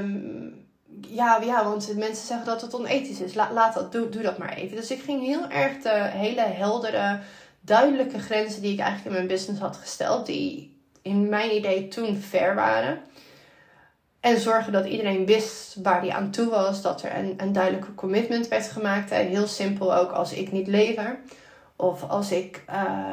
Um, 0.00 0.66
ja, 1.00 1.40
ja, 1.42 1.64
want 1.64 1.96
mensen 1.96 2.26
zeggen 2.26 2.46
dat 2.46 2.60
het 2.60 2.74
onethisch 2.74 3.20
is. 3.20 3.34
laat 3.34 3.74
dat, 3.74 3.92
doe, 3.92 4.08
dat 4.08 4.38
maar 4.38 4.52
even. 4.52 4.76
Dus 4.76 4.90
ik 4.90 5.02
ging 5.02 5.24
heel 5.24 5.48
erg 5.48 5.82
de 5.82 6.08
hele 6.12 6.40
heldere, 6.40 7.20
duidelijke 7.60 8.18
grenzen 8.18 8.62
die 8.62 8.72
ik 8.72 8.78
eigenlijk 8.78 9.08
in 9.08 9.12
mijn 9.12 9.36
business 9.36 9.60
had 9.60 9.76
gesteld, 9.76 10.26
die 10.26 10.76
in 11.02 11.28
mijn 11.28 11.54
idee 11.54 11.88
toen 11.88 12.16
fair 12.16 12.54
waren. 12.54 13.00
En 14.20 14.40
zorgen 14.40 14.72
dat 14.72 14.86
iedereen 14.86 15.26
wist 15.26 15.76
waar 15.82 16.00
die 16.00 16.14
aan 16.14 16.30
toe 16.30 16.48
was. 16.48 16.82
Dat 16.82 17.02
er 17.02 17.16
een, 17.16 17.34
een 17.36 17.52
duidelijke 17.52 17.94
commitment 17.94 18.48
werd 18.48 18.66
gemaakt. 18.66 19.10
En 19.10 19.26
heel 19.26 19.46
simpel 19.46 19.94
ook 19.94 20.10
als 20.10 20.32
ik 20.32 20.52
niet 20.52 20.66
lever. 20.66 21.18
Of 21.76 22.02
als 22.02 22.32
ik 22.32 22.64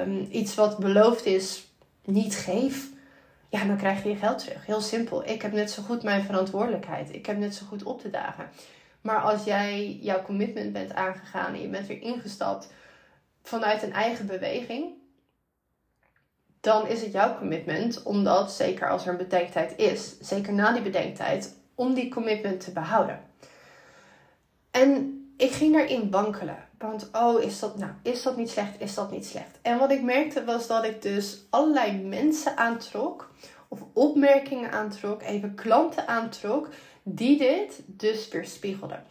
um, 0.02 0.28
iets 0.32 0.56
wat 0.56 0.78
beloofd 0.78 1.26
is 1.26 1.68
niet 2.04 2.36
geef 2.36 2.94
ja, 3.56 3.66
dan 3.66 3.78
krijg 3.78 4.04
je 4.04 4.10
je 4.10 4.16
geld 4.16 4.40
terug. 4.40 4.66
Heel 4.66 4.82
simpel. 4.82 5.28
Ik 5.28 5.42
heb 5.42 5.52
net 5.52 5.72
zo 5.72 5.82
goed 5.82 6.04
mijn 6.04 6.24
verantwoordelijkheid. 6.24 7.14
Ik 7.14 7.26
heb 7.26 7.38
net 7.38 7.56
zo 7.56 7.66
goed 7.66 7.84
op 7.84 8.02
te 8.02 8.10
dagen. 8.10 8.50
Maar 9.02 9.22
als 9.22 9.44
jij 9.44 9.98
jouw 10.02 10.22
commitment 10.22 10.74
bent 10.74 10.94
aangegaan 10.94 11.54
en 11.54 11.62
je 11.62 11.68
bent 11.68 11.88
weer 11.88 12.02
ingestapt 12.02 12.74
vanuit 13.44 13.84
een 13.84 13.94
eigen 13.94 14.26
beweging, 14.26 14.94
dan 16.60 16.88
is 16.88 17.02
het 17.02 17.12
jouw 17.12 17.38
commitment, 17.38 18.04
omdat 18.04 18.52
zeker 18.52 18.90
als 18.90 19.06
er 19.06 19.12
een 19.12 19.18
bedenktijd 19.18 19.78
is, 19.78 20.20
zeker 20.20 20.54
na 20.54 20.72
die 20.72 20.82
bedenktijd, 20.82 21.56
om 21.76 21.94
die 21.94 22.10
commitment 22.10 22.60
te 22.60 22.72
behouden. 22.72 23.20
En 24.72 25.20
ik 25.38 25.52
ging 25.52 25.74
daarin 25.74 26.12
wankelen. 26.12 26.65
Want 26.78 27.10
oh, 27.12 27.42
is 27.42 27.60
dat, 27.60 27.78
nou, 27.78 27.92
is 28.02 28.24
dat 28.24 28.38
niet 28.38 28.50
slecht? 28.50 28.80
Is 28.80 28.94
dat 28.94 29.12
niet 29.12 29.26
slecht? 29.26 29.60
En 29.62 29.80
wat 29.80 29.92
ik 29.92 30.02
merkte 30.02 30.44
was 30.44 30.68
dat 30.68 30.84
ik 30.84 31.02
dus 31.02 31.46
allerlei 31.50 31.98
mensen 31.98 32.58
aantrok. 32.58 33.32
Of 33.68 33.80
opmerkingen 33.94 34.72
aantrok. 34.72 35.22
Even 35.22 35.56
klanten 35.56 36.08
aantrok. 36.08 36.70
Die 37.04 37.38
dit 37.38 37.82
dus 37.86 38.28
weer 38.28 38.46
spiegelden. 38.46 39.04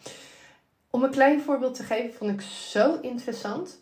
Om 0.89 1.03
een 1.03 1.11
klein 1.11 1.41
voorbeeld 1.41 1.75
te 1.75 1.83
geven 1.83 2.13
vond 2.13 2.31
ik 2.31 2.41
zo 2.41 2.99
interessant. 3.01 3.79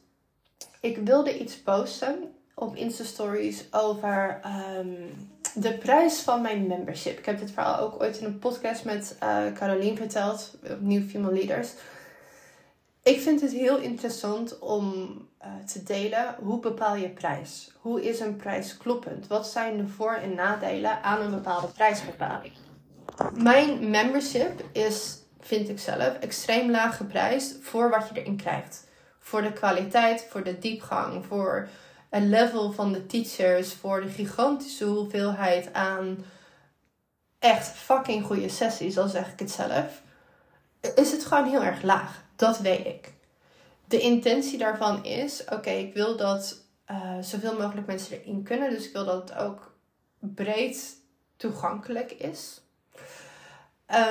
Ik 0.80 0.98
wilde 0.98 1.40
iets 1.40 1.62
posten 1.62 2.34
op 2.54 2.76
Insta 2.76 3.04
Stories 3.04 3.68
over 3.72 4.40
um, 4.78 5.30
de 5.54 5.74
prijs 5.74 6.20
van 6.20 6.42
mijn 6.42 6.68
membership. 6.68 7.18
Ik 7.18 7.26
heb 7.26 7.40
dit 7.40 7.52
verhaal 7.52 7.80
ook 7.80 8.02
ooit 8.02 8.18
in 8.18 8.26
een 8.26 8.40
podcast 8.40 8.86
met 8.86 9.18
uh, 9.24 9.52
Caroline 9.54 9.98
verteld. 9.98 10.58
New 10.80 11.10
Female 11.10 11.34
Leaders. 11.34 11.72
Ik 13.04 13.22
vind 13.22 13.42
het 13.42 13.52
heel 13.52 13.78
interessant 13.78 14.60
om 14.60 14.94
uh, 15.42 15.66
te 15.66 15.84
delen 15.84 16.36
hoe 16.40 16.60
bepaal 16.60 16.96
je 16.96 17.10
prijs? 17.10 17.72
Hoe 17.80 18.04
is 18.04 18.20
een 18.20 18.36
prijs 18.36 18.78
kloppend? 18.78 19.28
Wat 19.28 19.48
zijn 19.48 19.78
de 19.78 19.88
voor- 19.88 20.16
en 20.22 20.36
nadelen 20.36 21.04
aan 21.04 21.22
een 21.22 21.32
bepaalde 21.32 21.68
prijsbepaling? 21.68 22.54
Mijn 23.34 23.90
membership 23.90 24.64
is, 24.72 25.18
vind 25.40 25.70
ik 25.70 25.80
zelf, 25.80 26.20
extreem 26.20 26.72
laag 26.72 26.98
geprijsd 26.98 27.58
voor 27.62 27.90
wat 27.90 28.10
je 28.14 28.20
erin 28.20 28.38
krijgt. 28.38 28.88
Voor 29.20 29.42
de 29.42 29.54
kwaliteit, 29.54 30.28
voor 30.30 30.44
de 30.44 30.60
diepgang, 30.60 31.26
voor 31.26 31.68
het 32.10 32.24
level 32.24 32.72
van 32.72 32.92
de 32.92 33.06
teachers, 33.06 33.74
voor 33.74 34.02
de 34.02 34.10
gigantische 34.10 34.86
hoeveelheid 34.86 35.74
aan 35.74 36.26
echt 37.40 37.68
fucking 37.68 38.26
goede 38.26 38.50
sessies, 38.50 38.98
al 38.98 39.08
zeg 39.08 39.32
ik 39.32 39.40
het 39.40 39.52
zelf, 39.52 40.02
is 40.96 41.12
het 41.12 41.26
gewoon 41.26 41.50
heel 41.50 41.64
erg 41.64 41.82
laag. 41.82 42.23
Dat 42.44 42.60
weet 42.60 42.86
ik. 42.86 43.14
De 43.86 44.00
intentie 44.00 44.58
daarvan 44.58 45.06
is: 45.06 45.44
oké, 45.50 45.70
ik 45.70 45.94
wil 45.94 46.18
dat 46.18 46.62
uh, 46.92 47.18
zoveel 47.22 47.54
mogelijk 47.60 47.88
mensen 47.88 48.18
erin 48.18 48.44
kunnen. 48.44 48.70
Dus 48.70 48.86
ik 48.88 48.94
wil 48.94 49.06
dat 49.06 49.30
het 49.30 49.38
ook 49.38 49.76
breed 50.20 50.96
toegankelijk 51.38 52.12
is. 52.12 52.62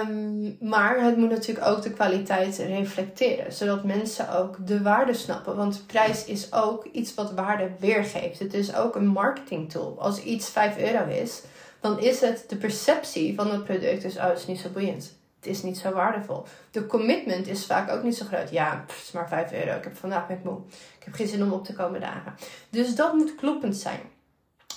Um, 0.07 0.57
maar 0.61 1.01
het 1.01 1.17
moet 1.17 1.31
natuurlijk 1.31 1.67
ook 1.67 1.83
de 1.83 1.93
kwaliteit 1.93 2.59
reflecteren, 2.59 3.53
zodat 3.53 3.85
mensen 3.85 4.39
ook 4.39 4.67
de 4.67 4.83
waarde 4.83 5.15
snappen. 5.15 5.57
Want 5.57 5.87
prijs 5.87 6.25
is 6.25 6.53
ook 6.53 6.85
iets 6.85 7.15
wat 7.15 7.33
waarde 7.33 7.71
weergeeft. 7.79 8.39
Het 8.39 8.55
is 8.55 8.75
ook 8.75 8.97
een 8.97 9.07
marketing 9.07 9.71
tool. 9.71 9.97
Als 10.01 10.23
iets 10.23 10.49
5 10.49 10.79
euro 10.79 11.09
is, 11.09 11.43
dan 11.81 12.01
is 12.01 12.21
het 12.21 12.45
de 12.49 12.57
perceptie 12.57 13.35
van 13.35 13.51
het 13.51 13.65
product, 13.65 14.03
dus 14.03 14.17
oh, 14.17 14.29
het 14.29 14.39
is 14.39 14.47
niet 14.47 14.61
zo 14.61 14.69
boeiend 14.69 15.21
het 15.43 15.51
is 15.51 15.63
niet 15.63 15.79
zo 15.79 15.93
waardevol. 15.93 16.45
De 16.71 16.87
commitment 16.87 17.47
is 17.47 17.67
vaak 17.67 17.91
ook 17.91 18.03
niet 18.03 18.17
zo 18.17 18.25
groot. 18.25 18.51
Ja, 18.51 18.85
is 18.89 19.13
maar 19.13 19.29
5 19.29 19.53
euro. 19.53 19.77
Ik 19.77 19.85
heb 19.85 19.97
vandaag 19.97 20.29
met 20.29 20.45
moe. 20.45 20.59
Ik 20.99 21.05
heb 21.05 21.15
geen 21.15 21.29
zin 21.29 21.43
om 21.43 21.53
op 21.53 21.65
te 21.65 21.73
komen 21.73 22.01
dagen. 22.01 22.35
Dus 22.71 22.95
dat 22.95 23.13
moet 23.13 23.35
kloppend 23.35 23.77
zijn. 23.77 24.01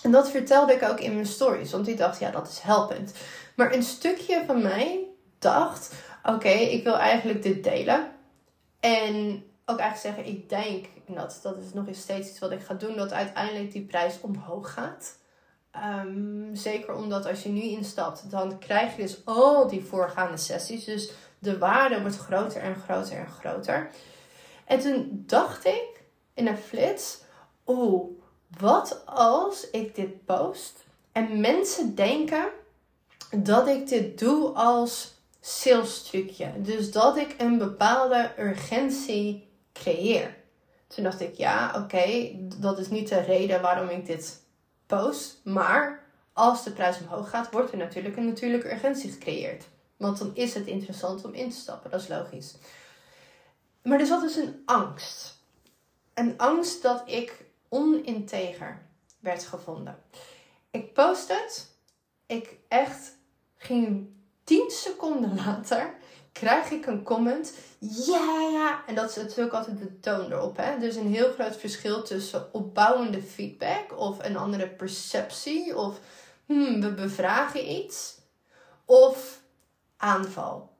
En 0.03 0.12
dat 0.12 0.29
vertelde 0.31 0.74
ik 0.74 0.84
ook 0.84 1.00
in 1.00 1.13
mijn 1.13 1.25
stories. 1.25 1.72
Want 1.72 1.88
ik 1.88 1.98
dacht, 1.98 2.19
ja, 2.19 2.31
dat 2.31 2.48
is 2.48 2.60
helpend. 2.60 3.13
Maar 3.55 3.74
een 3.74 3.84
stukje 3.84 4.43
van 4.45 4.62
mij 4.62 5.07
dacht, 5.39 5.93
oké, 6.24 6.50
ik 6.50 6.84
wil 6.84 6.98
eigenlijk 6.98 7.43
dit 7.43 7.63
delen. 7.63 8.12
En 8.79 9.43
ook 9.65 9.79
eigenlijk 9.79 10.17
zeggen, 10.17 10.34
ik 10.34 10.50
denk, 10.50 10.86
en 11.07 11.13
dat, 11.13 11.39
dat 11.43 11.57
is 11.57 11.74
nog 11.74 11.86
steeds 11.91 12.29
iets 12.29 12.39
wat 12.39 12.51
ik 12.51 12.62
ga 12.62 12.74
doen, 12.74 12.95
dat 12.95 13.12
uiteindelijk 13.13 13.72
die 13.72 13.86
prijs 13.86 14.22
omhoog 14.22 14.74
gaat. 14.74 15.17
Um, 15.84 16.50
zeker 16.55 16.96
omdat 16.96 17.25
als 17.27 17.44
je 17.44 17.50
nu 17.50 17.62
instapt, 17.62 18.32
dan 18.32 18.60
krijg 18.60 18.96
je 18.96 19.01
dus 19.01 19.22
al 19.25 19.67
die 19.67 19.84
voorgaande 19.84 20.38
sessies. 20.38 20.84
Dus 20.84 21.12
de 21.39 21.58
waarde 21.58 22.01
wordt 22.01 22.17
groter 22.17 22.62
en 22.62 22.75
groter 22.75 23.17
en 23.17 23.29
groter. 23.29 23.89
En 24.65 24.79
toen 24.79 25.24
dacht 25.25 25.65
ik 25.65 26.03
in 26.34 26.48
een 26.48 26.58
flits: 26.58 27.22
oeh, 27.65 28.10
wat 28.58 29.01
als 29.05 29.70
ik 29.70 29.96
dit 29.96 30.25
post 30.25 30.86
en 31.12 31.39
mensen 31.39 31.96
denken 31.96 32.46
dat 33.38 33.67
ik 33.67 33.88
dit 33.88 34.20
doe 34.20 34.48
als 34.50 35.13
sales 35.41 36.03
trucje. 36.03 36.62
Dus 36.62 36.91
dat 36.91 37.17
ik 37.17 37.36
een 37.38 37.58
bepaalde 37.58 38.32
urgentie 38.39 39.48
creëer. 39.74 40.36
Toen 40.88 41.03
dacht 41.03 41.22
ik, 41.22 41.36
ja, 41.36 41.74
oké, 41.84 42.32
dat 42.60 42.79
is 42.79 42.89
niet 42.89 43.10
de 43.10 43.20
reden 43.20 43.62
waarom 43.62 43.89
ik 43.89 44.05
dit 44.05 44.41
post. 44.85 45.39
Maar 45.43 46.03
als 46.33 46.63
de 46.63 46.71
prijs 46.71 46.99
omhoog 46.99 47.29
gaat, 47.29 47.51
wordt 47.51 47.71
er 47.71 47.77
natuurlijk 47.77 48.17
een 48.17 48.25
natuurlijke 48.25 48.71
urgentie 48.71 49.11
gecreëerd. 49.11 49.63
Want 49.97 50.17
dan 50.17 50.31
is 50.35 50.53
het 50.53 50.67
interessant 50.67 51.25
om 51.25 51.33
in 51.33 51.49
te 51.49 51.55
stappen, 51.55 51.91
dat 51.91 52.01
is 52.01 52.07
logisch. 52.07 52.55
Maar 53.83 53.99
er 53.99 54.05
zat 54.05 54.21
dus 54.21 54.35
een 54.35 54.61
angst. 54.65 55.37
Een 56.13 56.37
angst 56.37 56.81
dat 56.81 57.03
ik 57.05 57.45
oninteger 57.69 58.81
werd 59.19 59.43
gevonden. 59.43 59.97
Ik 60.71 60.93
post 60.93 61.27
het. 61.27 61.73
Ik 62.25 62.57
echt 62.67 63.17
ging 63.57 64.09
10 64.43 64.69
seconden 64.69 65.35
later 65.45 65.93
krijg 66.39 66.71
ik 66.71 66.85
een 66.85 67.03
comment. 67.03 67.53
Ja, 67.79 68.39
ja. 68.51 68.83
En 68.87 68.95
dat 68.95 69.09
is 69.09 69.15
natuurlijk 69.15 69.55
altijd 69.55 69.79
de 69.79 69.99
toon 69.99 70.31
erop. 70.31 70.57
Hè? 70.57 70.85
Is 70.85 70.95
een 70.95 71.13
heel 71.13 71.31
groot 71.31 71.57
verschil 71.57 72.03
tussen 72.03 72.53
opbouwende 72.53 73.21
feedback 73.21 73.97
of 73.97 74.23
een 74.23 74.37
andere 74.37 74.67
perceptie. 74.67 75.77
Of 75.77 75.99
hmm, 76.45 76.81
we 76.81 76.93
bevragen 76.93 77.71
iets. 77.71 78.17
Of 78.85 79.41
aanval. 79.97 80.73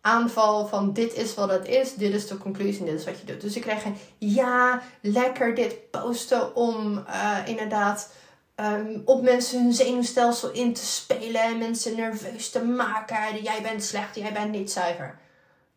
Aanval 0.00 0.66
van 0.66 0.92
dit 0.92 1.14
is 1.14 1.34
wat 1.34 1.50
het 1.50 1.66
is, 1.66 1.94
dit 1.94 2.14
is 2.14 2.26
de 2.26 2.38
conclusie, 2.38 2.84
dit 2.84 2.98
is 2.98 3.04
wat 3.04 3.20
je 3.20 3.26
doet. 3.26 3.40
Dus 3.40 3.56
ik 3.56 3.62
krijg 3.62 3.84
een 3.84 3.96
ja, 4.18 4.82
lekker 5.00 5.54
dit 5.54 5.90
posten 5.90 6.56
om 6.56 7.04
uh, 7.08 7.38
inderdaad 7.46 8.12
um, 8.56 9.02
op 9.04 9.22
mensen 9.22 9.62
hun 9.62 9.72
zenuwstelsel 9.72 10.50
in 10.50 10.74
te 10.74 10.84
spelen 10.84 11.42
en 11.42 11.58
mensen 11.58 11.96
nerveus 11.96 12.50
te 12.50 12.64
maken. 12.64 13.42
Jij 13.42 13.62
bent 13.62 13.84
slecht, 13.84 14.14
jij 14.14 14.32
bent 14.32 14.50
niet 14.50 14.70
zuiver. 14.70 15.18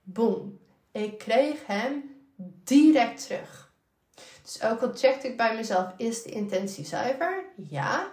Boom. 0.03 0.59
Ik 0.91 1.17
kreeg 1.17 1.65
hem 1.65 2.15
direct 2.63 3.27
terug. 3.27 3.71
Dus 4.43 4.63
ook 4.63 4.81
al 4.81 4.91
checkte 4.95 5.27
ik 5.27 5.37
bij 5.37 5.55
mezelf, 5.55 5.93
is 5.97 6.23
de 6.23 6.29
intentie 6.29 6.85
zuiver? 6.85 7.43
Ja. 7.55 8.07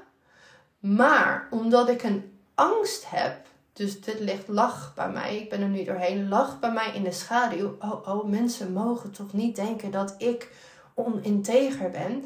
Maar 0.78 1.49
omdat 1.50 1.88
ik 1.88 2.02
een 2.02 2.38
angst 2.54 3.11
heb 3.11 3.47
Dus 3.73 4.00
dit 4.00 4.21
licht 4.21 4.49
lag 4.49 4.92
bij 4.94 5.11
mij. 5.11 5.37
Ik 5.37 5.50
ben 5.50 5.61
er 5.61 5.68
nu 5.68 5.85
doorheen. 5.85 6.28
Lag 6.28 6.61
bij 6.61 6.73
mij 6.73 6.92
in 6.94 7.02
de 7.02 7.12
schaduw. 7.12 7.76
Oh, 7.78 8.09
oh, 8.09 8.25
mensen 8.25 8.73
mogen 8.73 9.11
toch 9.11 9.33
niet 9.33 9.56
denken 9.56 9.90
dat 9.90 10.14
ik 10.18 10.52
oninteger 10.94 11.90
ben. 11.90 12.25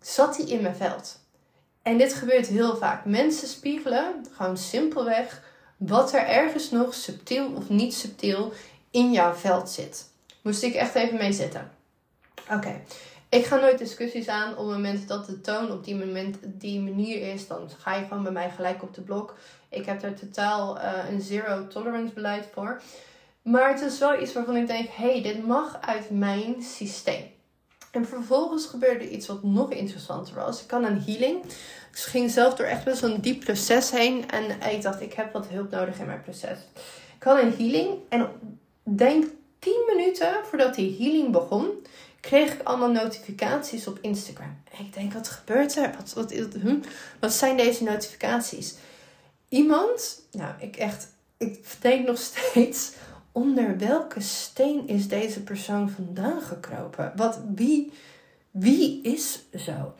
Zat 0.00 0.36
hij 0.36 0.46
in 0.46 0.62
mijn 0.62 0.76
veld. 0.76 1.18
En 1.86 1.98
dit 1.98 2.14
gebeurt 2.14 2.46
heel 2.46 2.76
vaak. 2.76 3.04
Mensen 3.04 3.48
spiegelen 3.48 4.26
gewoon 4.32 4.56
simpelweg 4.56 5.42
wat 5.76 6.12
er 6.12 6.26
ergens 6.26 6.70
nog 6.70 6.94
subtiel 6.94 7.52
of 7.54 7.68
niet 7.68 7.94
subtiel 7.94 8.52
in 8.90 9.12
jouw 9.12 9.34
veld 9.34 9.70
zit. 9.70 10.10
Moest 10.42 10.62
ik 10.62 10.74
echt 10.74 10.94
even 10.94 11.18
mee 11.18 11.32
zitten. 11.32 11.70
Oké. 12.50 12.80
Ik 13.28 13.44
ga 13.44 13.56
nooit 13.56 13.78
discussies 13.78 14.28
aan. 14.28 14.50
Op 14.50 14.56
het 14.56 14.66
moment 14.66 15.08
dat 15.08 15.26
de 15.26 15.40
toon 15.40 15.70
op 15.72 15.84
die, 15.84 15.94
moment, 15.94 16.36
die 16.42 16.80
manier 16.80 17.32
is, 17.32 17.46
dan 17.46 17.70
ga 17.78 17.94
je 17.94 18.06
gewoon 18.06 18.22
bij 18.22 18.32
mij 18.32 18.50
gelijk 18.50 18.82
op 18.82 18.94
de 18.94 19.00
blok. 19.00 19.36
Ik 19.68 19.86
heb 19.86 20.00
daar 20.00 20.14
totaal 20.14 20.76
uh, 20.76 20.92
een 21.10 21.20
zero 21.20 21.66
tolerance 21.66 22.14
beleid 22.14 22.48
voor. 22.52 22.82
Maar 23.42 23.68
het 23.68 23.80
is 23.80 23.98
wel 23.98 24.22
iets 24.22 24.32
waarvan 24.32 24.56
ik 24.56 24.66
denk: 24.66 24.88
hé, 24.88 25.10
hey, 25.12 25.22
dit 25.22 25.46
mag 25.46 25.78
uit 25.80 26.10
mijn 26.10 26.62
systeem. 26.62 27.34
En 27.90 28.06
vervolgens 28.06 28.66
gebeurde 28.66 29.10
iets 29.10 29.26
wat 29.26 29.42
nog 29.42 29.70
interessanter 29.70 30.34
was. 30.34 30.60
Ik 30.60 30.66
kan 30.66 30.84
een 30.84 31.02
healing. 31.02 31.42
Dus 31.90 32.04
ik 32.04 32.10
ging 32.10 32.30
zelf 32.30 32.54
door 32.54 32.66
echt 32.66 33.00
wel 33.00 33.10
een 33.10 33.20
diep 33.20 33.44
proces 33.44 33.90
heen. 33.90 34.30
En 34.30 34.70
ik 34.70 34.82
dacht, 34.82 35.00
ik 35.00 35.12
heb 35.12 35.32
wat 35.32 35.48
hulp 35.48 35.70
nodig 35.70 35.98
in 35.98 36.06
mijn 36.06 36.22
proces. 36.22 36.58
Ik 37.16 37.22
had 37.22 37.42
een 37.42 37.54
healing. 37.56 37.98
En 38.08 38.28
denk 38.82 39.24
10 39.58 39.82
minuten 39.86 40.34
voordat 40.44 40.74
die 40.74 40.96
healing 40.98 41.32
begon, 41.32 41.68
kreeg 42.20 42.52
ik 42.52 42.62
allemaal 42.62 42.90
notificaties 42.90 43.86
op 43.86 43.98
Instagram. 44.00 44.62
En 44.78 44.84
ik 44.84 44.94
denk, 44.94 45.12
wat 45.12 45.28
gebeurt 45.28 45.76
er? 45.76 45.94
Wat, 45.96 46.12
wat, 46.12 46.32
hm? 46.60 46.78
wat 47.20 47.32
zijn 47.32 47.56
deze 47.56 47.84
notificaties? 47.84 48.74
Iemand, 49.48 50.22
nou, 50.30 50.52
ik 50.58 50.76
echt, 50.76 51.08
ik 51.36 51.64
denk 51.80 52.06
nog 52.06 52.18
steeds, 52.32 52.92
onder 53.36 53.78
welke 53.78 54.20
steen 54.20 54.88
is 54.88 55.08
deze 55.08 55.42
persoon 55.42 55.90
vandaan 55.90 56.40
gekropen? 56.40 57.12
Wat, 57.16 57.40
wie, 57.54 57.92
wie 58.50 59.02
is 59.02 59.40
zo? 59.54 59.94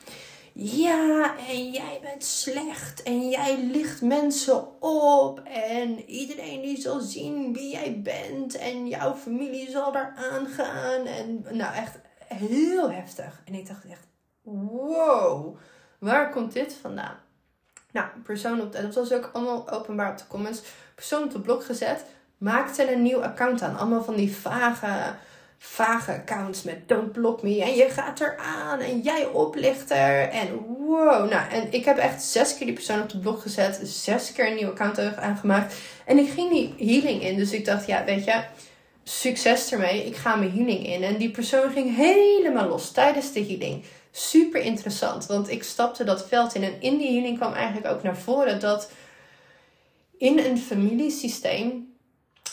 Ja, 0.52 1.38
en 1.48 1.70
jij 1.70 1.98
bent 2.02 2.24
slecht 2.24 3.02
en 3.02 3.28
jij 3.28 3.62
licht 3.62 4.02
mensen 4.02 4.82
op 4.82 5.40
en 5.44 6.10
iedereen 6.10 6.62
die 6.62 6.80
zal 6.80 7.00
zien 7.00 7.52
wie 7.52 7.70
jij 7.70 8.00
bent 8.02 8.56
en 8.56 8.88
jouw 8.88 9.14
familie 9.14 9.70
zal 9.70 9.92
daar 9.92 10.14
aangaan 10.16 11.06
en 11.06 11.44
nou 11.50 11.74
echt 11.74 11.98
heel 12.18 12.90
heftig. 12.90 13.42
En 13.44 13.54
ik 13.54 13.66
dacht 13.66 13.84
echt, 13.84 14.06
wow, 14.42 15.56
waar 15.98 16.30
komt 16.30 16.52
dit 16.52 16.74
vandaan? 16.80 17.16
Nou, 17.92 18.08
persoon 18.24 18.60
op, 18.60 18.72
dat 18.72 18.94
was 18.94 19.12
ook 19.12 19.30
allemaal 19.32 19.70
openbaar 19.70 20.10
op 20.10 20.18
de 20.18 20.26
comments, 20.26 20.62
persoon 20.94 21.22
op 21.22 21.30
de 21.30 21.40
blog 21.40 21.66
gezet, 21.66 22.04
maakte 22.38 22.92
een 22.92 23.02
nieuw 23.02 23.22
account 23.22 23.62
aan. 23.62 23.78
Allemaal 23.78 24.04
van 24.04 24.16
die 24.16 24.36
vage 24.36 25.14
vage 25.58 26.12
accounts 26.12 26.62
met 26.62 26.88
don't 26.88 27.12
block 27.12 27.42
me 27.42 27.62
en 27.62 27.74
je 27.74 27.88
gaat 27.88 28.20
eraan 28.20 28.80
en 28.80 29.00
jij 29.00 29.26
oplichter 29.26 30.28
en 30.28 30.54
wow. 30.54 31.30
Nou, 31.30 31.50
en 31.50 31.72
ik 31.72 31.84
heb 31.84 31.98
echt 31.98 32.22
zes 32.22 32.56
keer 32.56 32.66
die 32.66 32.74
persoon 32.74 33.02
op 33.02 33.08
de 33.08 33.18
blog 33.18 33.42
gezet, 33.42 33.80
zes 33.82 34.32
keer 34.32 34.46
een 34.46 34.54
nieuw 34.54 34.68
account 34.68 34.98
aangemaakt 35.16 35.74
en 36.04 36.18
ik 36.18 36.28
ging 36.30 36.50
die 36.50 36.74
healing 36.78 37.22
in. 37.22 37.36
Dus 37.36 37.52
ik 37.52 37.64
dacht, 37.64 37.86
ja, 37.86 38.04
weet 38.04 38.24
je, 38.24 38.44
succes 39.04 39.72
ermee, 39.72 40.06
ik 40.06 40.16
ga 40.16 40.36
mijn 40.36 40.52
healing 40.52 40.86
in. 40.86 41.02
En 41.02 41.16
die 41.16 41.30
persoon 41.30 41.70
ging 41.70 41.96
helemaal 41.96 42.68
los 42.68 42.90
tijdens 42.90 43.32
de 43.32 43.44
healing. 43.44 43.84
Super 44.10 44.60
interessant, 44.60 45.26
want 45.26 45.50
ik 45.50 45.62
stapte 45.62 46.04
dat 46.04 46.28
veld 46.28 46.54
in 46.54 46.62
en 46.62 46.80
in 46.80 46.98
die 46.98 47.12
healing 47.12 47.38
kwam 47.38 47.52
eigenlijk 47.52 47.94
ook 47.94 48.02
naar 48.02 48.16
voren 48.16 48.60
dat 48.60 48.90
in 50.18 50.38
een 50.38 50.58
familiesysteem 50.58 51.85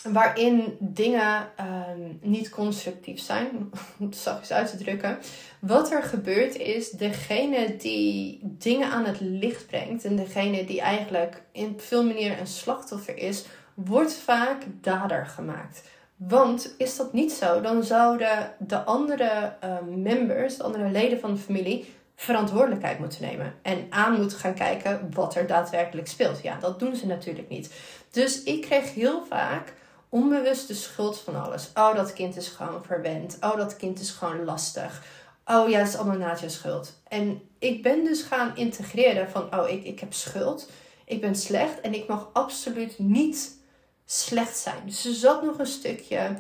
waarin 0.04 0.78
dingen 0.80 1.48
ehm, 1.56 2.00
niet 2.22 2.50
constructief 2.50 3.20
zijn, 3.20 3.50
om 4.00 4.06
het 4.06 4.16
zachtjes 4.16 4.52
uit 4.52 4.70
te 4.70 4.78
drukken. 4.78 5.18
Wat 5.60 5.92
er 5.92 6.04
gebeurt 6.04 6.56
is, 6.56 6.90
degene 6.90 7.76
die 7.76 8.40
dingen 8.44 8.92
aan 8.92 9.06
het 9.06 9.20
licht 9.20 9.68
brengt 9.68 10.06
en 10.06 10.16
degene 10.16 10.66
die 10.66 10.82
eigenlijk 10.82 11.42
in 11.52 11.74
veel 11.78 12.04
manieren 12.04 12.40
een 12.40 12.48
slachtoffer 12.48 13.18
is, 13.18 13.46
wordt 13.74 14.14
vaak 14.14 14.64
dader 14.82 15.26
gemaakt. 15.26 15.84
Want 16.16 16.76
is 16.78 16.96
dat 16.96 17.14
niet 17.14 17.32
zo, 17.32 17.62
dan 17.62 17.84
zouden 17.84 18.56
de 18.60 18.84
andere 18.84 19.56
ehm, 19.60 20.02
members, 20.02 20.58
de 20.58 20.64
andere 20.64 20.90
leden 20.90 21.20
van 21.20 21.34
de 21.34 21.40
familie, 21.40 21.94
verantwoordelijkheid 22.16 23.00
moeten 23.00 23.22
nemen. 23.22 23.54
En 23.62 23.86
aan 23.90 24.20
moeten 24.20 24.38
gaan 24.38 24.54
kijken 24.54 25.10
wat 25.14 25.36
er 25.36 25.48
daadwerkelijk 25.48 26.08
speelt. 26.08 26.42
Ja, 26.42 26.58
dat 26.60 26.80
doen 26.80 26.96
ze 26.96 27.08
natuurlijk 27.08 27.50
niet. 27.50 27.74
Dus 28.12 28.44
ik 28.44 28.62
kreeg 28.62 28.94
heel 28.94 29.26
vaak 29.26 29.74
onbewust 30.14 30.68
de 30.68 30.74
schuld 30.74 31.20
van 31.20 31.44
alles. 31.44 31.70
Oh, 31.74 31.96
dat 31.96 32.14
kind 32.14 32.38
is 32.38 32.48
gewoon 32.48 32.84
verwend. 32.86 33.38
Oh, 33.42 33.56
dat 33.56 33.76
kind 33.76 34.00
is 34.00 34.10
gewoon 34.10 34.44
lastig. 34.44 35.04
Oh 35.46 35.70
ja, 35.70 35.80
dat 35.80 35.88
is 35.88 35.96
allemaal 35.96 36.38
je 36.42 36.50
schuld. 36.50 36.94
En 37.08 37.42
ik 37.60 37.84
ben 37.84 38.04
dus 38.04 38.22
gaan 38.22 38.56
integreren 38.56 39.30
van, 39.30 39.56
oh, 39.56 39.70
ik, 39.70 39.84
ik 39.84 40.00
heb 40.00 40.14
schuld. 40.14 40.70
Ik 41.06 41.22
ben 41.22 41.36
slecht 41.36 41.82
en 41.82 41.94
ik 41.94 42.08
mag 42.08 42.30
absoluut 42.34 43.00
niet 43.00 43.58
slecht 44.06 44.58
zijn. 44.58 44.82
Dus 44.86 45.06
er 45.06 45.14
zat 45.14 45.44
nog 45.44 45.60
een 45.60 45.66
stukje 45.66 46.36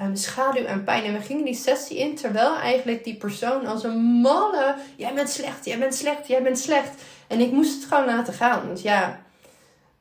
um, 0.00 0.16
schaduw 0.16 0.64
en 0.64 0.84
pijn. 0.84 1.04
En 1.04 1.12
we 1.12 1.20
gingen 1.20 1.44
die 1.44 1.54
sessie 1.54 1.98
in 1.98 2.14
terwijl 2.16 2.56
eigenlijk 2.56 3.04
die 3.04 3.16
persoon 3.16 3.66
als 3.66 3.84
een 3.84 3.98
malle... 3.98 4.76
Jij 4.96 5.14
bent 5.14 5.30
slecht, 5.30 5.64
jij 5.64 5.78
bent 5.78 5.94
slecht, 5.94 6.26
jij 6.26 6.42
bent 6.42 6.58
slecht. 6.58 7.02
En 7.26 7.40
ik 7.40 7.52
moest 7.52 7.74
het 7.74 7.88
gewoon 7.92 8.06
laten 8.06 8.34
gaan. 8.34 8.66
Want 8.66 8.82
ja, 8.82 9.20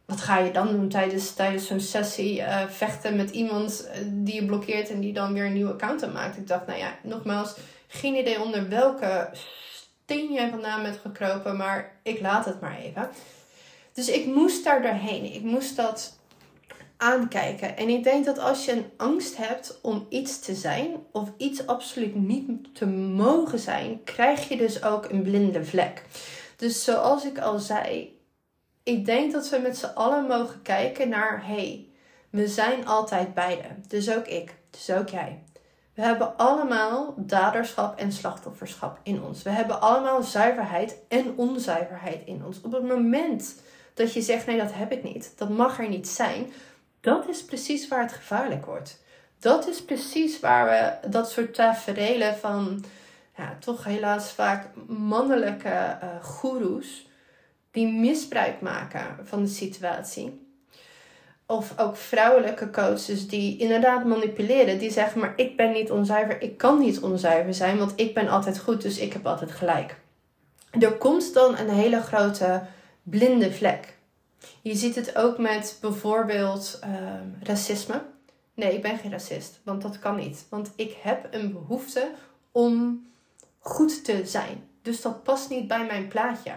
wat 0.08 0.22
ga 0.22 0.38
je 0.38 0.52
dan 0.52 0.68
doen 0.68 0.90
tijdens, 0.90 1.34
tijdens 1.34 1.68
zo'n 1.68 1.80
sessie? 1.80 2.40
Uh, 2.40 2.68
vechten 2.68 3.16
met 3.16 3.30
iemand 3.30 3.88
eh, 3.88 4.00
die 4.06 4.36
je 4.36 4.46
blokkeert 4.46 4.90
en 4.90 5.00
die 5.00 5.14
dan 5.14 5.34
weer 5.34 5.46
een 5.46 5.54
nieuwe 5.54 5.72
account 5.72 6.04
aanmaakt. 6.04 6.38
Ik 6.38 6.48
dacht, 6.48 6.68
nou 6.68 6.80
ja, 6.80 6.98
nogmaals, 7.04 7.56
geen 7.88 8.16
idee 8.16 8.42
onder 8.42 8.70
welke 8.70 9.30
steen 10.04 10.34
jij 10.34 10.50
vandaan 10.50 10.84
bent 10.84 11.00
gekropen, 11.02 11.58
maar 11.58 12.00
ik 12.04 12.20
laat 12.20 12.46
het 12.46 12.62
maar 12.62 12.78
even. 12.78 13.10
Dus 13.94 14.10
ik 14.10 14.26
moest 14.26 14.64
daar 14.64 14.82
doorheen. 14.82 15.34
Ik 15.34 15.44
moest 15.44 15.76
dat 15.76 16.18
aankijken. 16.98 17.78
En 17.78 17.90
ik 17.90 18.04
denk 18.04 18.26
dat 18.26 18.40
als 18.40 18.66
je 18.66 18.72
een 18.72 18.92
angst 18.98 19.38
hebt 19.38 19.80
om 19.82 20.06
iets 20.10 20.40
te 20.40 20.56
zijn 20.56 20.96
of 21.12 21.32
iets 21.38 21.68
absoluut 21.68 22.16
niet 22.16 22.76
te 22.76 22.86
mogen 22.86 23.60
zijn, 23.60 24.04
krijg 24.04 24.50
je 24.50 24.58
dus 24.58 24.84
ook 24.84 25.10
een 25.10 25.22
blinde 25.22 25.66
vlek. 25.66 26.04
Dus 26.56 26.84
zoals 26.84 27.26
ik 27.26 27.40
al 27.40 27.60
zei, 27.60 28.17
ik 28.88 29.06
denk 29.06 29.32
dat 29.32 29.50
we 29.50 29.58
met 29.58 29.78
z'n 29.78 29.94
allen 29.94 30.28
mogen 30.28 30.62
kijken 30.62 31.10
naar: 31.10 31.46
hey, 31.46 31.88
we 32.30 32.48
zijn 32.48 32.86
altijd 32.86 33.34
beide. 33.34 33.64
Dus 33.88 34.12
ook 34.12 34.28
ik, 34.28 34.56
dus 34.70 34.92
ook 34.92 35.10
jij. 35.10 35.44
We 35.94 36.02
hebben 36.02 36.38
allemaal 36.38 37.14
daderschap 37.18 38.00
en 38.00 38.12
slachtofferschap 38.12 39.00
in 39.04 39.24
ons. 39.24 39.44
We 39.44 39.50
hebben 39.50 39.82
allemaal 39.82 40.24
zuiverheid 40.24 40.96
en 41.08 41.34
onzuiverheid 41.36 42.22
in 42.26 42.46
ons. 42.46 42.62
Op 42.62 42.72
het 42.72 42.84
moment 42.84 43.62
dat 43.94 44.14
je 44.14 44.22
zegt: 44.22 44.46
nee, 44.46 44.58
dat 44.58 44.74
heb 44.74 44.92
ik 44.92 45.04
niet, 45.04 45.34
dat 45.38 45.50
mag 45.50 45.80
er 45.80 45.90
niet 45.90 46.08
zijn, 46.08 46.54
dat 47.02 47.28
is 47.28 47.46
precies 47.46 47.88
waar 47.88 48.02
het 48.02 48.14
gevaarlijk 48.14 48.66
wordt. 48.66 49.04
Dat 49.40 49.68
is 49.68 49.84
precies 49.84 50.40
waar 50.40 50.66
we 50.66 51.10
dat 51.10 51.32
soort 51.32 51.54
taferelen 51.54 52.38
van, 52.38 52.84
ja, 53.38 53.58
toch 53.60 53.84
helaas 53.84 54.32
vaak 54.32 54.68
mannelijke 54.88 55.98
uh, 56.04 56.24
goeroes 56.24 57.07
die 57.72 57.88
misbruik 57.88 58.62
maken 58.62 59.18
van 59.24 59.42
de 59.42 59.50
situatie. 59.50 60.46
Of 61.46 61.80
ook 61.80 61.96
vrouwelijke 61.96 62.70
coaches 62.70 63.28
die 63.28 63.58
inderdaad 63.58 64.06
manipuleren. 64.06 64.80
Die 64.80 64.92
zeggen, 64.92 65.20
maar 65.20 65.34
ik 65.36 65.58
ben 65.58 65.72
niet 65.72 65.92
onzuiver. 65.92 66.42
Ik 66.42 66.58
kan 66.58 66.80
niet 66.80 67.00
onzuiver 67.00 67.54
zijn, 67.54 67.78
want 67.78 67.94
ik 67.96 68.14
ben 68.14 68.28
altijd 68.28 68.60
goed, 68.60 68.82
dus 68.82 68.98
ik 68.98 69.14
heb 69.14 69.26
altijd 69.26 69.52
gelijk. 69.52 70.00
Er 70.80 70.98
komt 70.98 71.34
dan 71.34 71.58
een 71.58 71.70
hele 71.70 72.02
grote 72.02 72.62
blinde 73.04 73.54
vlek. 73.54 73.98
Je 74.62 74.76
ziet 74.76 74.96
het 74.96 75.16
ook 75.16 75.38
met 75.38 75.78
bijvoorbeeld 75.82 76.80
ehm, 76.82 77.26
racisme. 77.44 78.02
Nee, 78.54 78.74
ik 78.74 78.82
ben 78.82 78.98
geen 78.98 79.12
racist, 79.12 79.60
want 79.64 79.82
dat 79.82 80.00
kan 80.00 80.16
niet. 80.16 80.46
Want 80.50 80.72
ik 80.76 80.98
heb 81.02 81.28
een 81.32 81.52
behoefte 81.52 82.12
om 82.52 83.06
goed 83.60 84.04
te 84.04 84.22
zijn. 84.26 84.70
Dus 84.82 85.02
dat 85.02 85.24
past 85.24 85.50
niet 85.50 85.68
bij 85.68 85.86
mijn 85.86 86.08
plaatje. 86.08 86.52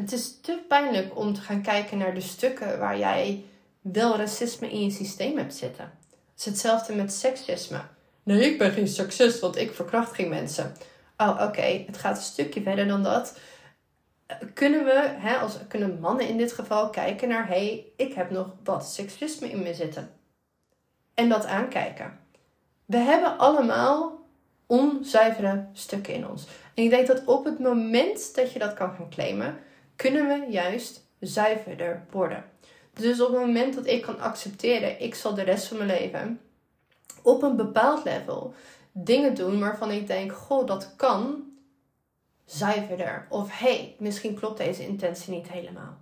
Het 0.00 0.12
is 0.12 0.40
te 0.40 0.58
pijnlijk 0.68 1.18
om 1.18 1.34
te 1.34 1.40
gaan 1.40 1.62
kijken 1.62 1.98
naar 1.98 2.14
de 2.14 2.20
stukken 2.20 2.78
waar 2.78 2.98
jij 2.98 3.44
wel 3.80 4.16
racisme 4.16 4.70
in 4.70 4.84
je 4.84 4.90
systeem 4.90 5.36
hebt 5.36 5.54
zitten. 5.54 5.84
Het 6.10 6.38
is 6.38 6.44
hetzelfde 6.44 6.94
met 6.94 7.12
seksisme. 7.12 7.80
Nee, 8.22 8.50
ik 8.52 8.58
ben 8.58 8.72
geen 8.72 8.88
seksist, 8.88 9.40
want 9.40 9.56
ik 9.56 9.72
verkracht 9.72 10.14
geen 10.14 10.28
mensen. 10.28 10.76
Oh, 11.16 11.40
oké, 11.42 11.84
het 11.86 11.98
gaat 11.98 12.16
een 12.16 12.22
stukje 12.22 12.62
verder 12.62 12.86
dan 12.86 13.02
dat. 13.02 13.38
Kunnen 14.54 14.84
we, 14.84 15.14
hè, 15.18 15.36
als 15.36 15.56
kunnen 15.68 16.00
mannen 16.00 16.28
in 16.28 16.36
dit 16.36 16.52
geval, 16.52 16.90
kijken 16.90 17.28
naar: 17.28 17.48
hé, 17.48 17.54
hey, 17.54 17.86
ik 17.96 18.14
heb 18.14 18.30
nog 18.30 18.50
wat 18.64 18.86
seksisme 18.86 19.50
in 19.50 19.62
me 19.62 19.74
zitten. 19.74 20.10
En 21.14 21.28
dat 21.28 21.46
aankijken. 21.46 22.18
We 22.84 22.96
hebben 22.96 23.38
allemaal 23.38 24.26
onzuivere 24.66 25.66
stukken 25.72 26.14
in 26.14 26.28
ons. 26.28 26.46
En 26.74 26.84
ik 26.84 26.90
denk 26.90 27.06
dat 27.06 27.24
op 27.24 27.44
het 27.44 27.58
moment 27.58 28.34
dat 28.34 28.52
je 28.52 28.58
dat 28.58 28.74
kan 28.74 28.94
gaan 28.94 29.10
claimen, 29.10 29.58
kunnen 29.98 30.28
we 30.28 30.50
juist 30.50 31.06
zuiverder 31.20 32.06
worden. 32.10 32.44
Dus 32.92 33.20
op 33.20 33.32
het 33.32 33.40
moment 33.40 33.74
dat 33.74 33.86
ik 33.86 34.02
kan 34.02 34.20
accepteren, 34.20 35.00
ik 35.00 35.14
zal 35.14 35.34
de 35.34 35.42
rest 35.42 35.66
van 35.66 35.76
mijn 35.76 35.88
leven 35.88 36.40
op 37.22 37.42
een 37.42 37.56
bepaald 37.56 38.04
level 38.04 38.54
dingen 38.92 39.34
doen 39.34 39.60
waarvan 39.60 39.90
ik 39.90 40.06
denk, 40.06 40.32
goh, 40.32 40.66
dat 40.66 40.92
kan 40.96 41.44
zuiverder. 42.44 43.26
Of 43.28 43.58
hey, 43.58 43.96
misschien 43.98 44.34
klopt 44.34 44.58
deze 44.58 44.86
intentie 44.86 45.32
niet 45.32 45.48
helemaal. 45.48 45.96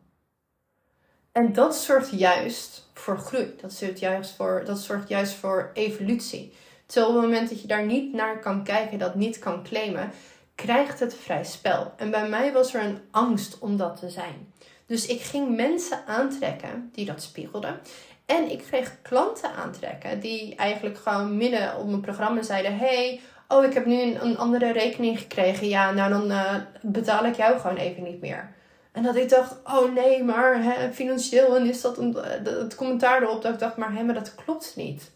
En 1.32 1.52
dat 1.52 1.76
zorgt 1.76 2.11
juist 2.11 2.90
voor 2.94 3.18
groei. 3.18 3.54
Dat 3.61 3.72
zorgt 3.72 3.98
juist 3.98 4.30
voor, 4.30 4.62
dat 4.64 4.78
zorgt 4.78 5.09
juist 5.09 5.32
voor 5.32 5.70
evolutie. 5.74 6.52
Terwijl 6.87 7.14
op 7.14 7.20
het 7.20 7.30
moment 7.30 7.48
dat 7.48 7.61
je 7.61 7.66
daar 7.66 7.87
niet 7.87 8.12
naar 8.12 8.40
kan 8.40 8.64
kijken, 8.64 8.98
dat 8.98 9.14
niet 9.14 9.38
kan 9.38 9.62
claimen, 9.62 10.11
krijgt 10.57 11.01
het 11.01 11.14
vrij 11.14 11.45
spel. 11.45 11.92
En 11.97 12.11
bij 12.11 12.29
mij 12.29 12.53
was 12.53 12.75
er 12.75 12.83
een 12.83 12.99
angst 13.11 13.59
om 13.59 13.77
dat 13.77 13.97
te 13.97 14.11
zijn. 14.11 14.53
Dus 14.87 15.07
ik 15.07 15.21
ging 15.21 15.57
mensen 15.57 16.07
aantrekken 16.07 16.90
die 16.92 17.05
dat 17.05 17.23
spiegelden. 17.23 17.81
En 18.27 18.51
ik 18.51 18.59
kreeg 18.59 19.03
klanten 19.03 19.51
aantrekken 19.53 20.21
die 20.21 20.55
eigenlijk 20.55 20.99
gewoon 20.99 21.37
midden 21.37 21.77
op 21.77 21.87
mijn 21.88 22.01
programma 22.01 22.42
zeiden: 22.42 22.79
Hey, 22.79 23.21
oh, 23.49 23.64
ik 23.64 23.75
heb 23.75 23.87
nu 23.87 24.14
een, 24.14 24.38
andere 24.38 24.73
rekening 24.73 25.19
gekregen. 25.19 25.69
Ja, 25.69 25.92
nou 25.92 26.11
dan 26.11 26.31
uh, 26.31 26.55
betaal 26.83 27.25
ik 27.25 27.37
jou 27.37 27.59
gewoon 27.59 27.77
even 27.77 28.03
niet 28.03 28.21
meer. 28.21 28.55
En 28.92 29.03
dat 29.03 29.16
ik 29.16 29.29
dacht: 29.29 29.57
Oh 29.64 29.95
nee, 29.95 30.25
maar 30.25 30.62
hè, 30.62 30.92
financieel 30.92 31.57
en 31.57 31.66
is 31.66 31.81
dat 31.81 31.99
een, 31.99 32.16
eh, 32.16 32.59
het 32.59 32.75
commentaar 32.75 33.23
erop. 33.23 33.42
Dat 33.42 33.53
ik 33.53 33.59
dacht: 33.59 33.77
Maar 33.77 33.92
hé, 33.92 34.03
maar 34.03 34.14
dat 34.14 34.35
klopt 34.35 34.73
niet. 34.77 35.11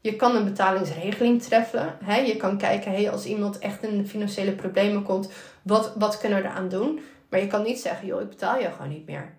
Je 0.00 0.16
kan 0.16 0.36
een 0.36 0.44
betalingsregeling 0.44 1.42
treffen. 1.42 1.98
Hè? 2.04 2.16
Je 2.16 2.36
kan 2.36 2.58
kijken, 2.58 2.92
hey, 2.92 3.10
als 3.10 3.24
iemand 3.24 3.58
echt 3.58 3.82
in 3.82 4.08
financiële 4.08 4.52
problemen 4.52 5.02
komt, 5.02 5.30
wat, 5.62 5.92
wat 5.96 6.18
kunnen 6.18 6.42
we 6.42 6.48
eraan 6.48 6.68
doen? 6.68 7.00
Maar 7.28 7.40
je 7.40 7.46
kan 7.46 7.62
niet 7.62 7.80
zeggen, 7.80 8.06
joh, 8.06 8.20
ik 8.20 8.28
betaal 8.28 8.58
je 8.58 8.70
gewoon 8.70 8.88
niet 8.88 9.06
meer. 9.06 9.36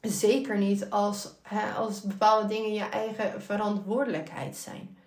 Zeker 0.00 0.58
niet 0.58 0.90
als, 0.90 1.34
hè, 1.42 1.72
als 1.72 2.02
bepaalde 2.02 2.48
dingen 2.48 2.72
je 2.72 2.88
eigen 2.88 3.42
verantwoordelijkheid 3.42 4.56
zijn. 4.56 4.98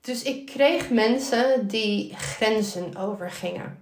Dus 0.00 0.22
ik 0.22 0.46
kreeg 0.46 0.90
mensen 0.90 1.66
die 1.66 2.16
grenzen 2.16 2.96
overgingen. 2.96 3.78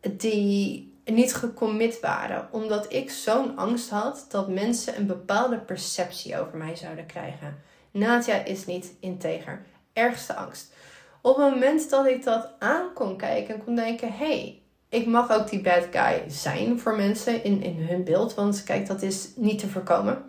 Die 0.00 0.92
niet 1.04 1.34
gecommit 1.34 2.00
waren. 2.00 2.48
Omdat 2.50 2.92
ik 2.92 3.10
zo'n 3.10 3.56
angst 3.56 3.90
had 3.90 4.26
dat 4.28 4.48
mensen 4.48 4.96
een 4.96 5.06
bepaalde 5.06 5.58
perceptie 5.58 6.40
over 6.40 6.58
mij 6.58 6.76
zouden 6.76 7.06
krijgen. 7.06 7.62
Nadia 7.92 8.44
is 8.44 8.66
niet 8.66 8.92
integer. 9.00 9.64
Ergste 9.92 10.34
angst. 10.34 10.72
Op 11.20 11.36
het 11.36 11.50
moment 11.50 11.90
dat 11.90 12.06
ik 12.06 12.24
dat 12.24 12.50
aan 12.58 12.92
kon 12.94 13.16
kijken 13.16 13.54
en 13.54 13.64
kon 13.64 13.74
denken: 13.74 14.12
hey, 14.12 14.62
ik 14.88 15.06
mag 15.06 15.30
ook 15.30 15.50
die 15.50 15.60
bad 15.60 15.86
guy 15.90 16.22
zijn 16.26 16.80
voor 16.80 16.96
mensen 16.96 17.44
in, 17.44 17.62
in 17.62 17.86
hun 17.88 18.04
beeld. 18.04 18.34
Want 18.34 18.64
kijk, 18.64 18.86
dat 18.86 19.02
is 19.02 19.28
niet 19.36 19.58
te 19.58 19.68
voorkomen. 19.68 20.24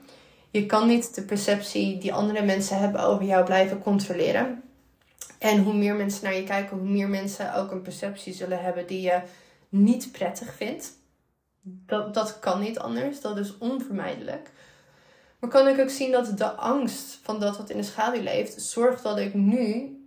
Je 0.51 0.65
kan 0.65 0.87
niet 0.87 1.15
de 1.15 1.23
perceptie 1.23 1.97
die 1.97 2.13
andere 2.13 2.45
mensen 2.45 2.79
hebben 2.79 3.01
over 3.01 3.25
jou 3.25 3.45
blijven 3.45 3.79
controleren. 3.79 4.63
En 5.39 5.63
hoe 5.63 5.73
meer 5.73 5.95
mensen 5.95 6.23
naar 6.23 6.35
je 6.35 6.43
kijken, 6.43 6.77
hoe 6.77 6.87
meer 6.87 7.09
mensen 7.09 7.55
ook 7.55 7.71
een 7.71 7.81
perceptie 7.81 8.33
zullen 8.33 8.61
hebben 8.61 8.87
die 8.87 9.01
je 9.01 9.21
niet 9.69 10.11
prettig 10.11 10.53
vindt. 10.55 10.91
Dat, 11.61 12.13
dat 12.13 12.39
kan 12.39 12.59
niet 12.59 12.79
anders, 12.79 13.21
dat 13.21 13.37
is 13.37 13.57
onvermijdelijk. 13.57 14.51
Maar 15.43 15.51
kan 15.51 15.67
ik 15.67 15.79
ook 15.79 15.89
zien 15.89 16.11
dat 16.11 16.37
de 16.37 16.51
angst 16.51 17.19
van 17.23 17.39
dat 17.39 17.57
wat 17.57 17.69
in 17.69 17.77
de 17.77 17.83
schaduw 17.83 18.21
leeft, 18.21 18.61
zorgt 18.61 19.03
dat 19.03 19.17
ik 19.17 19.33
nu 19.33 19.97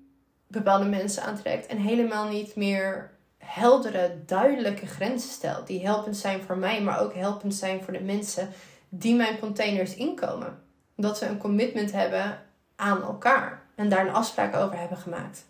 bepaalde 0.47 0.85
mensen 0.85 1.23
aantrek 1.23 1.65
en 1.65 1.77
helemaal 1.77 2.29
niet 2.29 2.55
meer 2.55 3.11
heldere, 3.39 4.19
duidelijke 4.27 4.87
grenzen 4.87 5.31
stel. 5.31 5.65
Die 5.65 5.85
helpend 5.87 6.17
zijn 6.17 6.43
voor 6.43 6.59
mij, 6.59 6.83
maar 6.83 7.01
ook 7.01 7.15
helpend 7.15 7.55
zijn 7.55 7.83
voor 7.83 7.93
de 7.93 8.01
mensen 8.01 8.49
die 8.89 9.15
mijn 9.15 9.39
containers 9.39 9.95
inkomen. 9.95 10.63
Dat 10.95 11.19
ze 11.19 11.27
een 11.27 11.39
commitment 11.39 11.93
hebben 11.93 12.43
aan 12.77 13.03
elkaar 13.03 13.63
en 13.75 13.89
daar 13.89 14.07
een 14.07 14.15
afspraak 14.15 14.57
over 14.57 14.79
hebben 14.79 14.99
gemaakt. 14.99 15.45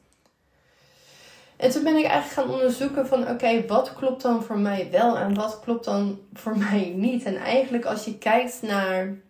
En 1.56 1.70
toen 1.70 1.84
ben 1.84 1.96
ik 1.96 2.04
eigenlijk 2.04 2.48
gaan 2.48 2.54
onderzoeken 2.54 3.06
van 3.06 3.28
oké, 3.28 3.66
wat 3.66 3.92
klopt 3.94 4.22
dan 4.22 4.42
voor 4.42 4.58
mij 4.58 4.88
wel 4.90 5.18
en 5.18 5.34
wat 5.34 5.60
klopt 5.60 5.84
dan 5.84 6.20
voor 6.32 6.58
mij 6.70 6.92
niet. 6.96 7.24
En 7.24 7.36
eigenlijk 7.36 7.84
als 7.84 8.04
je 8.04 8.18
kijkt 8.18 8.62
naar 8.62 9.24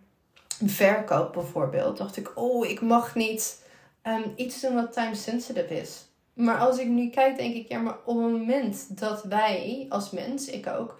verkoop 0.64 1.32
bijvoorbeeld, 1.32 1.96
dacht 1.96 2.16
ik, 2.16 2.32
oh, 2.34 2.66
ik 2.66 2.80
mag 2.80 3.14
niet 3.14 3.64
um, 4.02 4.32
iets 4.36 4.60
doen 4.60 4.74
wat 4.74 4.92
time 4.92 5.14
sensitive 5.14 5.80
is. 5.80 6.04
Maar 6.32 6.58
als 6.58 6.78
ik 6.78 6.86
nu 6.86 7.10
kijk, 7.10 7.36
denk 7.36 7.54
ik, 7.54 7.68
ja, 7.68 7.78
maar 7.78 7.98
op 8.04 8.16
het 8.16 8.32
moment 8.32 8.98
dat 8.98 9.22
wij 9.22 9.86
als 9.88 10.10
mens, 10.10 10.48
ik 10.48 10.66
ook, 10.66 10.98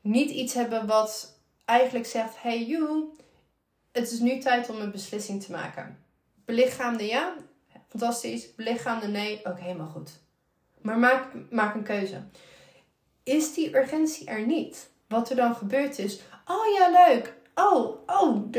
niet 0.00 0.30
iets 0.30 0.54
hebben 0.54 0.86
wat 0.86 1.38
eigenlijk 1.64 2.06
zegt: 2.06 2.42
hey, 2.42 2.64
you, 2.64 3.04
het 3.92 4.12
is 4.12 4.20
nu 4.20 4.38
tijd 4.38 4.70
om 4.70 4.80
een 4.80 4.90
beslissing 4.90 5.42
te 5.42 5.52
maken. 5.52 5.98
Belichaamde 6.44 7.06
ja, 7.06 7.34
fantastisch. 7.88 8.54
Belichaamde 8.54 9.08
nee, 9.08 9.40
ook 9.44 9.58
helemaal 9.58 9.88
goed. 9.88 10.10
Maar 10.80 10.98
maak, 10.98 11.26
maak 11.50 11.74
een 11.74 11.82
keuze. 11.82 12.22
Is 13.22 13.54
die 13.54 13.76
urgentie 13.76 14.26
er 14.26 14.46
niet? 14.46 14.90
Wat 15.08 15.30
er 15.30 15.36
dan 15.36 15.54
gebeurt 15.54 15.98
is: 15.98 16.20
oh 16.46 16.74
ja, 16.78 17.06
leuk. 17.06 17.34
Oh, 17.58 17.96
oh, 18.06 18.52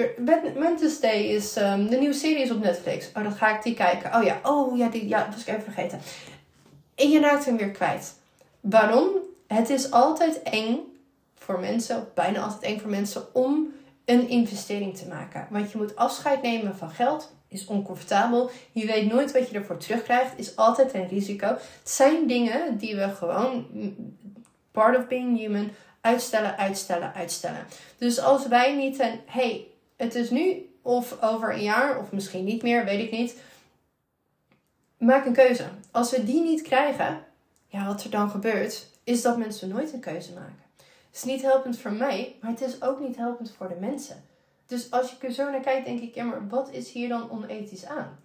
Mentis 0.55 0.99
Day 0.99 1.23
is 1.23 1.57
um, 1.57 1.89
de 1.89 1.97
nieuwe 1.97 2.13
serie 2.13 2.41
is 2.41 2.51
op 2.51 2.59
Netflix. 2.59 3.07
Oh, 3.15 3.23
dan 3.23 3.31
ga 3.31 3.55
ik 3.55 3.63
die 3.63 3.73
kijken. 3.73 4.15
Oh 4.15 4.23
ja, 4.23 4.39
oh 4.43 4.77
ja, 4.77 4.89
die 4.89 5.07
ja, 5.07 5.23
dat 5.23 5.33
was 5.33 5.41
ik 5.41 5.47
even 5.47 5.61
vergeten. 5.61 5.99
En 6.95 7.09
je 7.09 7.19
raakt 7.19 7.45
hem 7.45 7.57
weer 7.57 7.71
kwijt. 7.71 8.15
Waarom? 8.59 9.07
Het 9.47 9.69
is 9.69 9.91
altijd 9.91 10.41
eng 10.43 10.79
voor 11.35 11.59
mensen, 11.59 12.07
bijna 12.13 12.39
altijd 12.39 12.61
eng 12.61 12.79
voor 12.79 12.89
mensen, 12.89 13.33
om 13.33 13.73
een 14.05 14.29
investering 14.29 14.97
te 14.97 15.07
maken. 15.07 15.47
Want 15.49 15.71
je 15.71 15.77
moet 15.77 15.95
afscheid 15.95 16.41
nemen 16.41 16.75
van 16.75 16.89
geld, 16.89 17.33
is 17.47 17.65
oncomfortabel. 17.65 18.49
Je 18.71 18.85
weet 18.85 19.11
nooit 19.11 19.31
wat 19.31 19.49
je 19.49 19.57
ervoor 19.57 19.77
terugkrijgt, 19.77 20.31
is 20.35 20.55
altijd 20.55 20.93
een 20.93 21.07
risico. 21.07 21.47
Het 21.47 21.89
zijn 21.89 22.27
dingen 22.27 22.77
die 22.77 22.95
we 22.95 23.09
gewoon, 23.09 23.67
mm, 23.71 24.17
part 24.71 24.97
of 24.97 25.07
being 25.07 25.37
human, 25.37 25.71
uitstellen, 26.07 26.57
uitstellen, 26.57 27.13
uitstellen. 27.13 27.65
Dus 27.97 28.19
als 28.19 28.47
wij 28.47 28.75
niet 28.75 28.99
een, 28.99 29.19
hey, 29.25 29.67
het 29.95 30.15
is 30.15 30.29
nu 30.29 30.69
of 30.81 31.21
over 31.21 31.53
een 31.53 31.63
jaar 31.63 31.99
of 31.99 32.11
misschien 32.11 32.43
niet 32.43 32.61
meer, 32.61 32.85
weet 32.85 33.03
ik 33.03 33.11
niet. 33.11 33.35
Maak 34.97 35.25
een 35.25 35.33
keuze. 35.33 35.63
Als 35.91 36.11
we 36.11 36.23
die 36.23 36.41
niet 36.41 36.61
krijgen, 36.61 37.23
ja, 37.67 37.85
wat 37.85 38.03
er 38.03 38.09
dan 38.09 38.29
gebeurt, 38.29 38.87
is 39.03 39.21
dat 39.21 39.37
mensen 39.37 39.69
nooit 39.69 39.93
een 39.93 39.99
keuze 39.99 40.33
maken. 40.33 40.65
Het 41.07 41.15
is 41.15 41.23
niet 41.23 41.41
helpend 41.41 41.79
voor 41.79 41.91
mij, 41.91 42.35
maar 42.41 42.51
het 42.51 42.61
is 42.61 42.81
ook 42.81 42.99
niet 42.99 43.17
helpend 43.17 43.53
voor 43.57 43.67
de 43.67 43.75
mensen. 43.79 44.23
Dus 44.67 44.91
als 44.91 45.09
je 45.09 45.27
er 45.27 45.33
zo 45.33 45.51
naar 45.51 45.59
kijkt, 45.59 45.85
denk 45.85 46.01
ik, 46.01 46.15
ja, 46.15 46.23
maar 46.23 46.47
wat 46.47 46.69
is 46.71 46.91
hier 46.91 47.09
dan 47.09 47.31
onethisch 47.31 47.85
aan? 47.85 48.19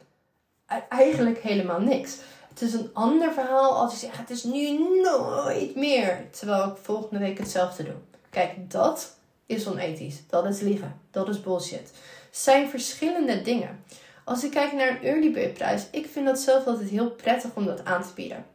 Eigenlijk 0.88 1.38
helemaal 1.38 1.80
niks. 1.80 2.18
Het 2.52 2.62
is 2.62 2.72
een 2.72 2.90
ander 2.92 3.32
verhaal 3.32 3.72
als 3.76 3.92
je 3.92 3.98
zegt: 3.98 4.18
het 4.18 4.30
is 4.30 4.44
nu 4.44 4.78
nooit 5.02 5.74
meer. 5.74 6.26
Terwijl 6.30 6.64
ik 6.64 6.76
volgende 6.82 7.18
week 7.18 7.38
hetzelfde 7.38 7.82
doe. 7.82 7.94
Kijk, 8.30 8.70
dat 8.70 9.16
is 9.46 9.66
onethisch. 9.66 10.26
Dat 10.26 10.46
is 10.46 10.60
liegen. 10.60 11.00
Dat 11.10 11.28
is 11.28 11.40
bullshit. 11.40 11.92
Zijn 12.30 12.68
verschillende 12.68 13.42
dingen. 13.42 13.84
Als 14.24 14.44
ik 14.44 14.50
kijk 14.50 14.72
naar 14.72 14.88
een 14.88 15.02
early 15.02 15.32
bird 15.32 15.54
prijs, 15.54 15.86
ik 15.90 16.06
vind 16.06 16.26
dat 16.26 16.38
zelf 16.38 16.66
altijd 16.66 16.88
heel 16.88 17.10
prettig 17.10 17.50
om 17.54 17.64
dat 17.64 17.84
aan 17.84 18.02
te 18.02 18.14
bieden. 18.14 18.46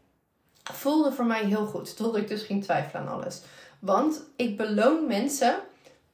Voelde 0.64 1.12
voor 1.12 1.26
mij 1.26 1.46
heel 1.46 1.66
goed, 1.66 1.96
tot 1.98 2.16
ik 2.16 2.28
dus 2.28 2.44
ging 2.44 2.64
twijfelen 2.64 3.02
aan 3.02 3.14
alles. 3.14 3.42
Want 3.80 4.22
ik 4.36 4.58
beloon 4.58 5.08
mensen 5.08 5.60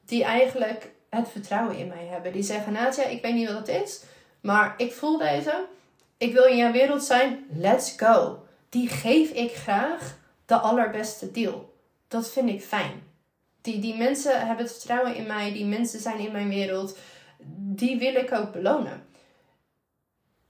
die 0.04 0.24
eigenlijk 0.24 0.90
het 1.08 1.28
vertrouwen 1.28 1.76
in 1.76 1.88
mij 1.88 2.06
hebben. 2.06 2.32
Die 2.32 2.42
zeggen, 2.42 2.72
Nadia, 2.72 3.04
ik 3.04 3.22
weet 3.22 3.34
niet 3.34 3.48
wat 3.48 3.66
het 3.66 3.82
is, 3.82 4.02
maar 4.40 4.74
ik 4.76 4.92
voel 4.92 5.18
deze 5.18 5.64
ik 6.18 6.32
wil 6.32 6.44
in 6.44 6.56
jouw 6.56 6.72
wereld 6.72 7.04
zijn, 7.04 7.46
let's 7.56 7.94
go. 7.96 8.44
Die 8.68 8.88
geef 8.88 9.30
ik 9.30 9.54
graag 9.54 10.18
de 10.46 10.56
allerbeste 10.56 11.30
deal. 11.30 11.74
Dat 12.08 12.30
vind 12.30 12.48
ik 12.48 12.62
fijn. 12.62 13.02
Die, 13.60 13.78
die 13.78 13.96
mensen 13.96 14.46
hebben 14.46 14.64
het 14.64 14.74
vertrouwen 14.74 15.14
in 15.14 15.26
mij, 15.26 15.52
die 15.52 15.64
mensen 15.64 16.00
zijn 16.00 16.18
in 16.18 16.32
mijn 16.32 16.48
wereld. 16.48 16.98
Die 17.56 17.98
wil 17.98 18.14
ik 18.14 18.32
ook 18.32 18.52
belonen. 18.52 19.02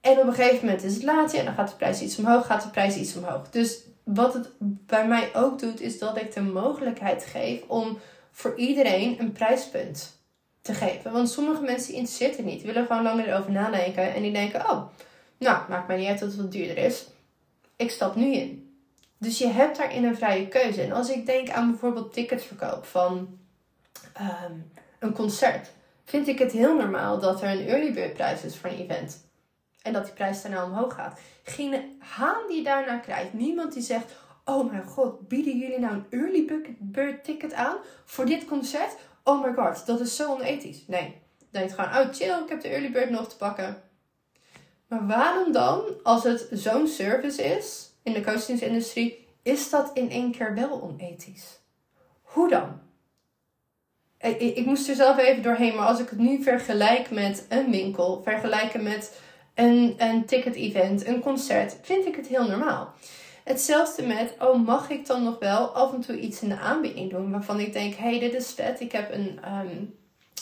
En 0.01 0.19
op 0.19 0.27
een 0.27 0.35
gegeven 0.35 0.67
moment 0.67 0.83
is 0.83 0.95
het 0.95 1.03
laat, 1.03 1.33
ja, 1.33 1.43
dan 1.43 1.55
gaat 1.55 1.69
de 1.69 1.77
prijs 1.77 2.01
iets 2.01 2.19
omhoog, 2.19 2.47
gaat 2.47 2.63
de 2.63 2.69
prijs 2.69 2.97
iets 2.97 3.17
omhoog. 3.17 3.51
Dus 3.51 3.79
wat 4.05 4.35
het 4.35 4.49
bij 4.59 5.07
mij 5.07 5.31
ook 5.35 5.59
doet, 5.59 5.81
is 5.81 5.99
dat 5.99 6.17
ik 6.17 6.35
de 6.35 6.41
mogelijkheid 6.41 7.25
geef 7.25 7.63
om 7.67 7.99
voor 8.31 8.57
iedereen 8.57 9.21
een 9.21 9.33
prijspunt 9.33 10.19
te 10.63 10.75
geven. 10.75 11.13
Want 11.13 11.31
sommige 11.31 11.63
mensen 11.63 11.95
interesseert 11.95 12.37
het 12.37 12.47
niet, 12.47 12.63
willen 12.63 12.87
gewoon 12.87 13.03
langer 13.03 13.29
erover 13.29 13.53
nadenken 13.53 14.15
en 14.15 14.23
die 14.23 14.33
denken, 14.33 14.71
oh, 14.71 14.83
nou, 15.39 15.69
maakt 15.69 15.87
mij 15.87 15.97
niet 15.97 16.09
uit 16.09 16.19
dat 16.19 16.29
het 16.29 16.41
wat 16.41 16.53
duurder 16.53 16.79
is. 16.79 17.07
Ik 17.77 17.91
stap 17.91 18.15
nu 18.15 18.35
in. 18.35 18.79
Dus 19.19 19.39
je 19.39 19.47
hebt 19.47 19.77
daarin 19.77 20.05
een 20.05 20.17
vrije 20.17 20.49
keuze. 20.49 20.83
En 20.83 20.93
als 20.93 21.11
ik 21.11 21.27
denk 21.27 21.51
aan 21.51 21.71
bijvoorbeeld 21.71 22.13
ticketverkoop 22.13 22.85
van 22.85 23.39
ehm, 24.13 24.53
een 24.99 25.13
concert, 25.13 25.71
vind 26.05 26.29
ik 26.29 26.39
het 26.39 26.53
heel 26.53 26.77
normaal 26.77 27.19
dat 27.21 27.43
er 27.43 27.49
een 27.49 27.69
early 27.69 27.93
bird 27.93 28.15
prijs 28.15 28.43
is 28.43 28.57
voor 28.57 28.71
een 28.71 28.79
event. 28.79 29.27
En 29.83 29.93
dat 29.93 30.05
die 30.05 30.15
prijs 30.15 30.43
daarna 30.43 30.65
omhoog 30.65 30.95
gaat. 30.95 31.21
Geen 31.43 31.97
haan 31.99 32.49
die 32.49 32.65
daarna 32.65 32.97
krijgt. 32.97 33.33
Niemand 33.33 33.73
die 33.73 33.83
zegt: 33.83 34.13
Oh 34.45 34.71
mijn 34.71 34.85
god, 34.85 35.29
bieden 35.29 35.59
jullie 35.59 35.79
nou 35.79 35.95
een 35.95 36.07
early 36.11 36.63
bird 36.79 37.25
ticket 37.25 37.53
aan 37.53 37.77
voor 38.05 38.27
dit 38.27 38.45
concert? 38.45 38.97
oh 39.25 39.45
my 39.45 39.53
god, 39.53 39.87
dat 39.87 40.01
is 40.01 40.17
zo 40.17 40.33
onethisch. 40.33 40.87
Nee, 40.87 41.21
denk 41.51 41.71
gewoon, 41.71 41.91
oh 41.91 42.13
chill, 42.13 42.43
ik 42.43 42.49
heb 42.49 42.61
de 42.61 42.69
early 42.69 42.91
bird 42.91 43.11
nog 43.11 43.29
te 43.29 43.37
pakken. 43.37 43.83
Maar 44.87 45.07
waarom 45.07 45.53
dan, 45.53 45.83
als 46.03 46.23
het 46.23 46.47
zo'n 46.51 46.87
service 46.87 47.43
is 47.43 47.91
in 48.03 48.13
de 48.13 48.23
coachingsindustrie, 48.23 49.27
is 49.43 49.71
dat 49.71 49.91
in 49.95 50.11
één 50.11 50.33
keer 50.33 50.55
wel 50.55 50.83
onethisch? 50.83 51.59
Hoe 52.23 52.49
dan? 52.49 52.81
Ik, 54.21 54.41
ik, 54.41 54.67
moest 54.67 54.89
er 54.89 54.95
zelf 54.95 55.19
even 55.19 55.43
doorheen, 55.43 55.75
maar 55.75 55.87
als 55.87 56.01
ik 56.01 56.09
het 56.09 56.19
nu 56.19 56.43
vergelijk 56.43 57.11
met 57.11 57.47
een 57.49 57.71
winkel, 57.71 58.23
vergelijken 58.23 58.83
met 58.83 59.21
een, 59.55 59.95
een 59.99 60.25
ticket-event, 60.25 61.07
een 61.07 61.21
concert, 61.21 61.77
vind 61.83 62.07
ik 62.07 62.17
het 62.17 62.27
heel 62.27 62.49
normaal. 62.49 62.95
Hetzelfde 63.45 64.07
met, 64.07 64.35
oh 64.39 64.67
mag 64.67 64.91
ik 64.91 65.07
dan 65.07 65.23
nog 65.23 65.39
wel 65.39 65.69
af 65.69 65.93
en 65.93 66.01
toe 66.01 66.19
iets 66.19 66.43
in 66.43 66.49
de 66.49 66.59
aanbieding 66.59 67.11
doen 67.11 67.31
waarvan 67.31 67.61
ik 67.61 67.73
denk, 67.73 67.95
hey 67.95 68.19
dit 68.19 68.35
is 68.35 68.51
vet, 68.51 68.81
ik 68.81 68.93
heb 68.93 69.13
een 69.13 69.41
um, 69.47 69.95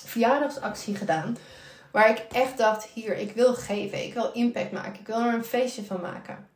verjaardagsactie 0.04 0.94
gedaan 0.94 1.36
waar 1.92 2.10
ik 2.10 2.18
echt 2.18 2.58
dacht, 2.58 2.84
hier, 2.84 3.16
ik 3.16 3.32
wil 3.32 3.54
geven, 3.54 4.04
ik 4.04 4.14
wil 4.14 4.32
impact 4.32 4.72
maken, 4.72 5.00
ik 5.00 5.06
wil 5.06 5.20
er 5.20 5.34
een 5.34 5.44
feestje 5.44 5.84
van 5.84 6.00
maken. 6.00 6.48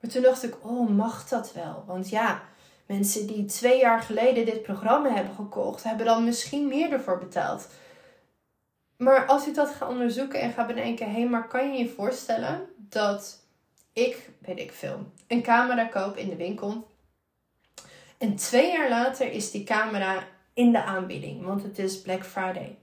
Maar 0.00 0.10
toen 0.10 0.22
dacht 0.22 0.44
ik, 0.44 0.54
oh 0.62 0.88
mag 0.88 1.28
dat 1.28 1.52
wel? 1.52 1.84
Want 1.86 2.08
ja, 2.08 2.42
mensen 2.86 3.26
die 3.26 3.44
twee 3.44 3.80
jaar 3.80 4.00
geleden 4.00 4.44
dit 4.44 4.62
programma 4.62 5.14
hebben 5.14 5.34
gekocht, 5.34 5.82
hebben 5.84 6.06
dan 6.06 6.24
misschien 6.24 6.68
meer 6.68 6.92
ervoor 6.92 7.18
betaald. 7.18 7.68
Maar 8.96 9.26
als 9.26 9.46
ik 9.46 9.54
dat 9.54 9.70
ga 9.70 9.88
onderzoeken 9.88 10.40
en 10.40 10.52
ga 10.52 10.66
bedenken, 10.66 11.12
hé, 11.12 11.24
maar 11.24 11.48
kan 11.48 11.72
je 11.72 11.78
je 11.78 11.88
voorstellen 11.88 12.66
dat 12.76 13.38
ik, 13.92 14.30
weet 14.38 14.58
ik 14.58 14.72
veel, 14.72 15.12
een 15.26 15.42
camera 15.42 15.84
koop 15.84 16.16
in 16.16 16.28
de 16.28 16.36
winkel. 16.36 16.86
En 18.18 18.36
twee 18.36 18.72
jaar 18.72 18.88
later 18.88 19.32
is 19.32 19.50
die 19.50 19.64
camera 19.64 20.26
in 20.52 20.72
de 20.72 20.82
aanbieding, 20.82 21.44
want 21.44 21.62
het 21.62 21.78
is 21.78 22.02
Black 22.02 22.24
Friday. 22.24 22.78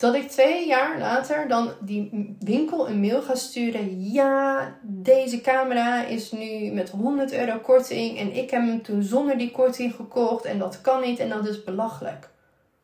Dat 0.00 0.14
ik 0.14 0.30
twee 0.30 0.66
jaar 0.66 0.98
later 0.98 1.48
dan 1.48 1.72
die 1.80 2.36
winkel 2.38 2.88
een 2.88 3.00
mail 3.00 3.22
ga 3.22 3.34
sturen. 3.34 4.10
Ja, 4.10 4.74
deze 4.82 5.40
camera 5.40 6.04
is 6.04 6.32
nu 6.32 6.70
met 6.70 6.90
100 6.90 7.32
euro 7.32 7.58
korting. 7.58 8.18
En 8.18 8.36
ik 8.36 8.50
heb 8.50 8.62
hem 8.62 8.82
toen 8.82 9.02
zonder 9.02 9.38
die 9.38 9.50
korting 9.50 9.94
gekocht. 9.94 10.44
En 10.44 10.58
dat 10.58 10.80
kan 10.80 11.00
niet 11.00 11.18
en 11.18 11.28
dat 11.28 11.46
is 11.46 11.64
belachelijk. 11.64 12.28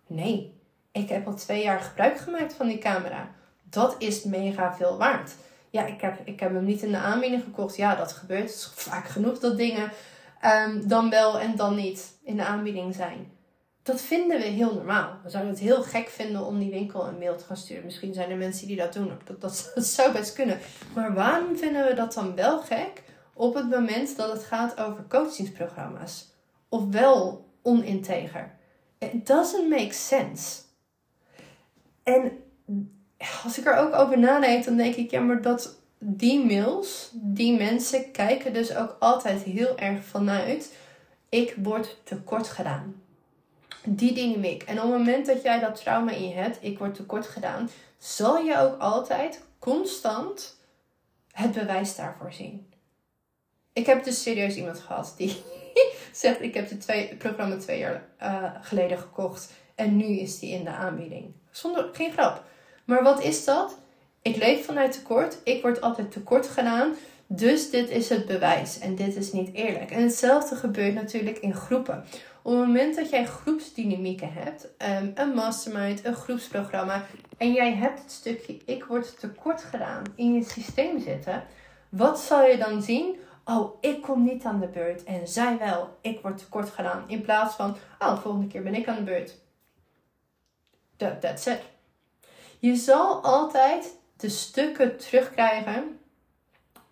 Nee, 0.07 0.61
ik 0.93 1.09
heb 1.09 1.27
al 1.27 1.35
twee 1.35 1.63
jaar 1.63 1.81
gebruik 1.81 2.19
gemaakt 2.19 2.55
van 2.55 2.67
die 2.67 2.79
camera. 2.79 3.31
Dat 3.63 3.95
is 3.99 4.25
mega 4.25 4.75
veel 4.75 4.97
waard. 4.97 5.35
Ja, 5.71 5.87
ik 5.87 6.01
heb, 6.01 6.19
ik 6.25 6.41
heb 6.41 6.53
hem 6.53 6.65
niet 6.65 6.83
in 6.83 6.93
de 6.93 6.99
aanbieding 6.99 7.43
gekocht. 7.43 7.77
Ja, 7.77 7.95
dat 7.95 8.13
gebeurt. 8.13 8.43
Het 8.43 8.51
is 8.51 8.71
vaak 8.75 9.09
genoeg 9.09 9.39
dat 9.39 9.57
dingen 9.57 9.91
um, 10.45 10.89
dan 10.89 11.11
wel 11.11 11.41
en 11.41 11.57
dan 11.57 11.75
niet 11.75 12.17
in 12.25 12.37
de 12.37 12.45
aanbieding 12.45 12.95
zijn. 12.95 13.36
Dat 13.87 14.01
vinden 14.01 14.39
we 14.39 14.45
heel 14.45 14.75
normaal. 14.75 15.19
We 15.23 15.31
zouden 15.31 15.53
het 15.53 15.63
heel 15.63 15.83
gek 15.83 16.09
vinden 16.09 16.45
om 16.45 16.59
die 16.59 16.71
winkel 16.71 17.07
een 17.07 17.19
mail 17.19 17.37
te 17.37 17.45
gaan 17.45 17.57
sturen. 17.57 17.85
Misschien 17.85 18.15
zijn 18.15 18.31
er 18.31 18.37
mensen 18.37 18.67
die 18.67 18.77
dat 18.77 18.93
doen. 18.93 19.11
Dat, 19.39 19.41
dat, 19.75 19.85
zou 19.85 20.13
best 20.13 20.33
kunnen. 20.33 20.59
Maar 20.95 21.15
waarom 21.15 21.57
vinden 21.57 21.89
we 21.89 21.95
dat 21.95 22.13
dan 22.13 22.35
wel 22.35 22.61
gek 22.61 23.03
op 23.35 23.55
het 23.55 23.71
moment 23.71 24.17
dat 24.17 24.33
het 24.33 24.45
gaat 24.45 24.81
over 24.81 25.05
coachingsprogramma's? 25.09 26.29
Of 26.69 26.85
wel 26.91 27.49
oninteger? 27.63 28.55
It 28.99 29.27
doesn't 29.27 29.69
make 29.69 29.93
sense. 29.93 30.63
En 32.03 32.33
als 33.45 33.59
ik 33.59 33.67
er 33.67 33.77
ook 33.77 33.95
over 33.95 34.19
nadenk, 34.19 34.65
dan 34.65 34.77
denk 34.77 34.95
ik, 34.95 35.11
ja, 35.11 35.21
maar 35.21 35.43
dat 35.43 35.81
die 35.99 36.45
mails, 36.45 37.11
die 37.13 37.57
mensen 37.57 38.11
kijken 38.11 38.53
dus 38.53 38.77
ook 38.77 38.97
altijd 38.99 39.43
heel 39.43 39.79
erg 39.79 40.05
vanuit, 40.05 40.77
ik 41.29 41.55
word 41.63 41.97
tekort 42.05 42.49
gedaan. 42.49 43.05
Die 43.89 44.13
dynamiek. 44.13 44.63
En 44.63 44.77
op 44.77 44.83
het 44.83 44.99
moment 44.99 45.27
dat 45.27 45.43
jij 45.43 45.61
dat 45.61 45.77
trauma 45.83 46.11
in 46.11 46.29
je 46.29 46.35
hebt, 46.35 46.59
ik 46.61 46.79
word 46.79 46.95
tekort 46.95 47.27
gedaan, 47.27 47.71
zal 47.99 48.39
je 48.39 48.59
ook 48.59 48.81
altijd 48.81 49.43
constant 49.59 50.57
het 51.33 51.53
bewijs 51.53 51.97
daarvoor 51.97 52.33
zien. 52.33 52.73
Ik 53.73 53.87
heb 53.87 54.05
dus 54.05 54.23
serieus 54.23 54.57
iemand 54.57 54.79
gehad 54.79 55.15
die 55.17 55.43
zegt: 56.13 56.41
Ik 56.41 56.55
heb 56.55 56.71
het 56.71 57.19
programma 57.19 57.57
twee 57.57 57.79
jaar 57.79 58.05
uh, 58.23 58.45
geleden 58.61 58.99
gekocht 58.99 59.53
en 59.75 59.97
nu 59.97 60.05
is 60.05 60.39
die 60.39 60.51
in 60.51 60.65
de 60.65 60.71
aanbieding. 60.71 61.33
Zonder 61.51 61.89
geen 61.93 62.13
grap. 62.13 62.45
Maar 62.85 63.03
wat 63.03 63.23
is 63.23 63.45
dat? 63.45 63.79
Ik 64.23 64.37
leef 64.37 64.65
vanuit 64.65 64.93
tekort. 64.93 65.39
Ik 65.45 65.63
word 65.63 65.81
altijd 65.81 66.13
tekort 66.13 66.49
gedaan. 66.49 66.95
Dus 67.27 67.71
dit 67.71 67.91
is 67.91 68.09
het 68.09 68.27
bewijs. 68.27 68.79
En 68.79 68.95
dit 68.95 69.17
is 69.17 69.33
niet 69.33 69.55
eerlijk. 69.55 69.91
En 69.91 70.03
hetzelfde 70.03 70.57
gebeurt 70.57 70.95
natuurlijk 70.95 71.39
in 71.39 71.55
groepen. 71.55 72.05
Op 72.47 72.53
het 72.53 72.67
moment 72.67 72.97
dat 72.97 73.11
jij 73.11 73.27
groepsdynamieken 73.27 74.33
hebt, 74.33 74.77
ehm, 74.77 75.11
een 75.15 75.35
mastermind, 75.35 76.05
een 76.05 76.15
groepsprogramma, 76.15 77.07
en 77.37 77.53
jij 77.53 77.75
hebt 77.75 77.99
het 77.99 78.11
stukje 78.11 78.61
ik 78.65 78.85
word 78.85 79.21
tekort 79.21 79.63
gedaan 79.63 80.03
in 80.15 80.33
je 80.35 80.45
systeem 80.45 81.01
zitten, 81.01 81.45
wat 81.89 82.21
zal 82.21 82.45
je 82.45 82.57
dan 82.57 82.83
zien? 82.83 83.17
Oh, 83.45 83.77
ik 83.81 84.03
kom 84.03 84.25
niet 84.25 84.45
aan 84.45 84.61
de 84.61 84.67
beurt 84.67 85.05
en 85.05 85.29
zij 85.29 85.59
wel. 85.59 85.97
Ik 86.01 86.21
word 86.21 86.39
tekort 86.39 86.69
gedaan. 86.69 87.05
In 87.07 87.23
plaats 87.23 87.55
van, 87.55 87.77
oh, 87.99 88.15
de 88.15 88.21
volgende 88.21 88.47
keer 88.47 88.63
ben 88.63 88.75
ik 88.75 88.89
aan 88.89 88.97
de 88.97 89.03
beurt. 89.03 89.35
That, 90.97 91.21
that's 91.21 91.47
it. 91.47 91.63
Je 92.59 92.77
zal 92.77 93.23
altijd 93.23 93.99
de 94.17 94.29
stukken 94.29 94.97
terugkrijgen 94.97 95.99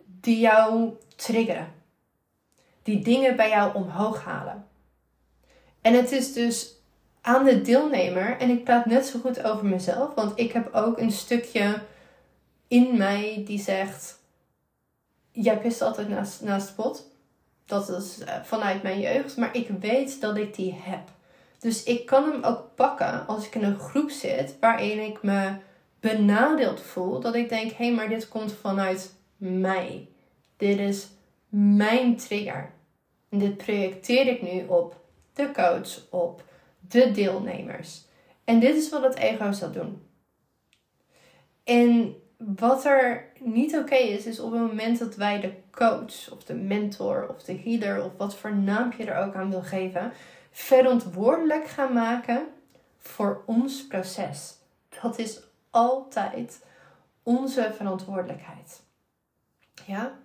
die 0.05 0.39
jou 0.39 0.97
triggeren. 1.17 1.73
Die 2.83 3.05
dingen 3.05 3.37
bij 3.37 3.49
jou 3.49 3.75
omhoog 3.75 4.25
halen. 4.25 4.73
En 5.85 5.95
het 5.95 6.13
is 6.13 6.33
dus 6.33 6.75
aan 7.21 7.45
de 7.45 7.63
deelnemer, 7.63 8.39
en 8.39 8.51
ik 8.51 8.65
praat 8.65 8.87
net 8.87 9.07
zo 9.07 9.19
goed 9.19 9.43
over 9.43 9.67
mezelf, 9.67 10.15
want 10.15 10.33
ik 10.39 10.53
heb 10.53 10.75
ook 10.75 10.99
een 10.99 11.11
stukje 11.11 11.83
in 12.69 12.97
mij 12.97 13.43
die 13.47 13.59
zegt: 13.59 14.19
Jij 15.33 15.59
pist 15.59 15.83
altijd 15.83 16.09
naast, 16.09 16.43
naast 16.43 16.75
pot. 16.75 17.09
Dat 17.67 17.89
is 17.89 18.19
eh, 18.19 18.43
vanuit 18.43 18.83
mijn 18.83 19.01
jeugd, 19.01 19.37
maar 19.37 19.57
ik 19.57 19.69
weet 19.81 20.21
dat 20.21 20.37
ik 20.37 20.55
die 20.55 20.75
heb. 20.79 21.09
Dus 21.59 21.83
ik 21.83 22.07
kan 22.07 22.31
hem 22.31 22.43
ook 22.43 22.75
pakken 22.75 23.27
als 23.27 23.47
ik 23.47 23.55
in 23.55 23.65
een 23.65 23.79
groep 23.79 24.11
zit 24.11 24.57
waarin 24.61 25.05
ik 25.05 25.23
me 25.23 25.53
benadeeld 26.01 26.81
voel. 26.81 27.21
Dat 27.21 27.35
ik 27.35 27.49
denk, 27.49 27.71
hé, 27.71 27.85
hey, 27.85 27.95
maar 27.95 28.09
dit 28.09 28.29
komt 28.29 28.53
vanuit 28.53 29.15
mij. 29.37 30.09
Dit 30.57 30.79
is 30.79 31.09
mijn 31.49 32.17
trigger. 32.17 32.71
En 33.29 33.39
dit 33.39 33.57
projecteer 33.57 34.27
ik 34.27 34.43
nu 34.43 34.67
op 34.67 35.03
de 35.35 35.51
coach, 35.53 36.11
op 36.11 36.45
de 36.81 37.11
deelnemers. 37.11 38.05
En 38.45 38.61
dit 38.61 38.77
is 38.77 38.91
wat 38.91 39.03
het 39.03 39.17
ego 39.17 39.53
zal 39.53 39.73
doen. 39.73 40.03
En 41.65 42.15
wat 42.37 42.85
er 42.85 43.33
niet 43.41 43.77
oké 43.77 43.95
is, 43.95 44.27
is 44.27 44.41
op 44.41 44.53
het 44.53 44.61
moment 44.61 44.99
dat 44.99 45.17
wij 45.17 45.41
de 45.41 45.53
coach 45.71 46.31
of 46.33 46.45
de 46.45 46.55
mentor 46.55 47.29
of 47.29 47.43
de 47.43 47.57
healer 47.65 48.05
of 48.05 48.13
wat 48.17 48.37
voor 48.37 48.55
naampje 48.55 49.05
er 49.05 49.25
ook 49.27 49.35
aan 49.35 49.51
wil 49.51 49.63
geven, 49.63 50.13
verantwoordelijk 50.51 51.67
gaan 51.67 51.93
maken 51.93 52.47
voor 52.99 53.43
ons 53.47 53.87
proces. 53.87 54.55
Dat 55.03 55.19
is 55.19 55.41
altijd 55.71 56.65
onze 57.23 57.73
verantwoordelijkheid. 57.77 58.83
Ja? 59.87 60.19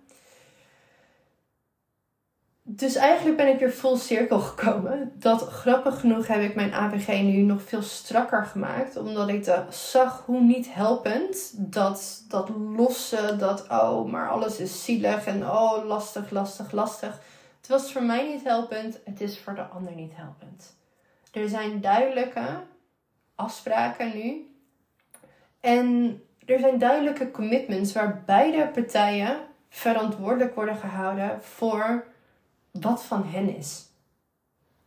Dus 2.72 2.94
eigenlijk 2.94 3.36
ben 3.36 3.48
ik 3.48 3.58
weer 3.58 3.72
vol 3.72 3.96
cirkel 3.96 4.38
gekomen. 4.40 5.12
Dat 5.14 5.42
grappig 5.42 6.00
genoeg 6.00 6.26
heb 6.26 6.42
ik 6.42 6.54
mijn 6.54 6.74
APG 6.74 7.08
nu 7.08 7.42
nog 7.42 7.62
veel 7.62 7.82
strakker 7.82 8.44
gemaakt. 8.44 8.96
Omdat 8.96 9.28
ik 9.28 9.44
de, 9.44 9.62
zag 9.68 10.22
hoe 10.26 10.40
niet 10.40 10.74
helpend 10.74 11.52
dat, 11.72 12.24
dat 12.28 12.48
losse, 12.76 13.36
dat 13.38 13.66
oh, 13.68 14.10
maar 14.10 14.30
alles 14.30 14.58
is 14.58 14.84
zielig 14.84 15.26
en 15.26 15.42
oh, 15.42 15.84
lastig, 15.86 16.30
lastig, 16.30 16.72
lastig 16.72 17.20
het 17.60 17.68
was 17.68 17.92
voor 17.92 18.02
mij 18.02 18.28
niet 18.28 18.44
helpend, 18.44 19.00
het 19.04 19.20
is 19.20 19.38
voor 19.38 19.54
de 19.54 19.62
ander 19.62 19.94
niet 19.94 20.12
helpend. 20.14 20.76
Er 21.32 21.48
zijn 21.48 21.80
duidelijke 21.80 22.46
afspraken 23.34 24.12
nu. 24.14 24.54
En 25.60 26.20
er 26.46 26.58
zijn 26.58 26.78
duidelijke 26.78 27.30
commitments 27.30 27.92
waar 27.92 28.22
beide 28.26 28.68
partijen 28.68 29.36
verantwoordelijk 29.68 30.54
worden 30.54 30.76
gehouden 30.76 31.42
voor 31.42 32.04
wat 32.72 33.04
van 33.04 33.24
hen 33.26 33.56
is. 33.56 33.88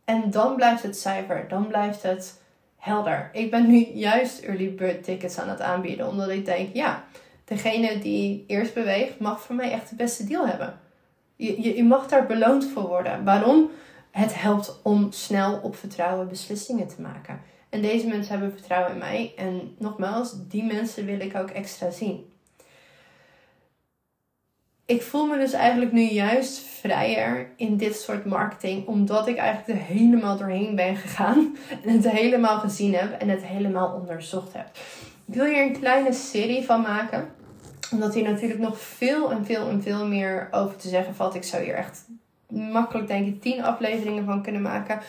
En 0.04 0.30
dan 0.30 0.56
blijft 0.56 0.82
het 0.82 0.98
cijfer, 0.98 1.48
dan 1.48 1.66
blijft 1.66 2.02
het 2.02 2.40
helder. 2.76 3.30
Ik 3.32 3.50
ben 3.50 3.66
nu 3.66 3.86
juist 3.94 4.40
early 4.40 4.74
bird 4.74 5.04
tickets 5.04 5.38
aan 5.38 5.48
het 5.48 5.60
aanbieden, 5.60 6.08
omdat 6.08 6.28
ik 6.28 6.44
denk, 6.44 6.74
ja, 6.74 7.04
degene 7.44 7.98
die 7.98 8.44
eerst 8.46 8.74
beweegt 8.74 9.18
mag 9.18 9.40
voor 9.40 9.54
mij 9.54 9.70
echt 9.70 9.88
de 9.88 9.96
beste 9.96 10.26
deal 10.26 10.46
hebben. 10.46 10.78
Je, 11.36 11.62
je, 11.62 11.76
je 11.76 11.84
mag 11.84 12.08
daar 12.08 12.26
beloond 12.26 12.64
voor 12.64 12.86
worden. 12.86 13.24
Waarom? 13.24 13.70
Het 14.10 14.40
helpt 14.40 14.80
om 14.82 15.12
snel 15.12 15.60
op 15.62 15.76
vertrouwen 15.76 16.28
beslissingen 16.28 16.86
te 16.86 17.00
maken. 17.00 17.40
En 17.68 17.82
deze 17.82 18.06
mensen 18.06 18.32
hebben 18.32 18.52
vertrouwen 18.52 18.92
in 18.92 18.98
mij. 18.98 19.32
En 19.36 19.74
nogmaals, 19.78 20.34
die 20.48 20.64
mensen 20.64 21.04
wil 21.04 21.20
ik 21.20 21.36
ook 21.36 21.50
extra 21.50 21.90
zien. 21.90 22.32
Ik 24.86 25.02
voel 25.02 25.26
me 25.26 25.38
dus 25.38 25.52
eigenlijk 25.52 25.92
nu 25.92 26.02
juist 26.02 26.58
vrijer 26.58 27.50
in 27.56 27.76
dit 27.76 27.96
soort 27.96 28.24
marketing, 28.24 28.86
omdat 28.86 29.26
ik 29.26 29.36
eigenlijk 29.36 29.80
er 29.80 29.86
helemaal 29.86 30.36
doorheen 30.36 30.74
ben 30.74 30.96
gegaan 30.96 31.56
en 31.84 31.90
het 31.90 32.10
helemaal 32.10 32.58
gezien 32.58 32.94
heb 32.94 33.20
en 33.20 33.28
het 33.28 33.44
helemaal 33.44 33.94
onderzocht 33.94 34.52
heb. 34.52 34.66
Ik 35.26 35.34
wil 35.34 35.44
hier 35.44 35.62
een 35.62 35.78
kleine 35.80 36.12
serie 36.12 36.64
van 36.64 36.80
maken, 36.80 37.28
omdat 37.90 38.14
hier 38.14 38.24
natuurlijk 38.24 38.60
nog 38.60 38.80
veel 38.80 39.30
en 39.30 39.44
veel 39.44 39.68
en 39.68 39.82
veel 39.82 40.06
meer 40.06 40.48
over 40.50 40.76
te 40.76 40.88
zeggen 40.88 41.14
valt. 41.14 41.34
Ik 41.34 41.44
zou 41.44 41.62
hier 41.62 41.74
echt 41.74 42.06
makkelijk, 42.48 43.08
denk 43.08 43.26
ik, 43.26 43.42
tien 43.42 43.62
afleveringen 43.62 44.24
van 44.24 44.42
kunnen 44.42 44.62
maken. 44.62 45.00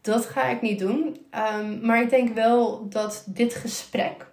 Dat 0.00 0.26
ga 0.26 0.44
ik 0.44 0.62
niet 0.62 0.78
doen. 0.78 1.26
Ehm, 1.30 1.86
maar 1.86 2.02
ik 2.02 2.10
denk 2.10 2.34
wel 2.34 2.88
dat 2.88 3.24
dit 3.26 3.54
gesprek, 3.54 4.29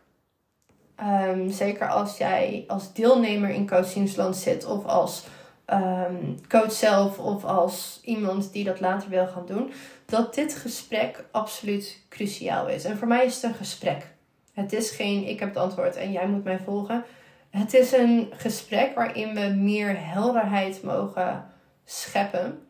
ehm, 0.97 1.49
zeker 1.49 1.89
als 1.89 2.17
jij 2.17 2.63
als 2.67 2.93
deelnemer 2.93 3.49
in 3.49 3.67
coachingsland 3.67 4.35
zit 4.35 4.65
of 4.65 4.85
als 4.85 5.23
ehm, 5.65 6.15
coach 6.49 6.71
zelf 6.71 7.19
of 7.19 7.45
als 7.45 7.99
iemand 8.03 8.53
die 8.53 8.63
dat 8.63 8.79
later 8.79 9.09
wil 9.09 9.27
gaan 9.27 9.45
doen, 9.45 9.71
dat 10.05 10.35
dit 10.35 10.55
gesprek 10.55 11.25
absoluut 11.31 11.99
cruciaal 12.09 12.67
is. 12.67 12.85
En 12.85 12.97
voor 12.97 13.07
mij 13.07 13.25
is 13.25 13.35
het 13.35 13.43
een 13.43 13.53
gesprek. 13.53 14.15
Het 14.53 14.73
is 14.73 14.91
geen 14.91 15.27
ik 15.27 15.39
heb 15.39 15.49
het 15.49 15.57
antwoord 15.57 15.95
en 15.95 16.11
jij 16.11 16.27
moet 16.27 16.43
mij 16.43 16.59
volgen. 16.59 17.03
Het 17.49 17.73
is 17.73 17.91
een 17.91 18.27
gesprek 18.31 18.95
waarin 18.95 19.33
we 19.33 19.55
meer 19.55 19.95
helderheid 19.99 20.83
mogen 20.83 21.45
scheppen. 21.85 22.67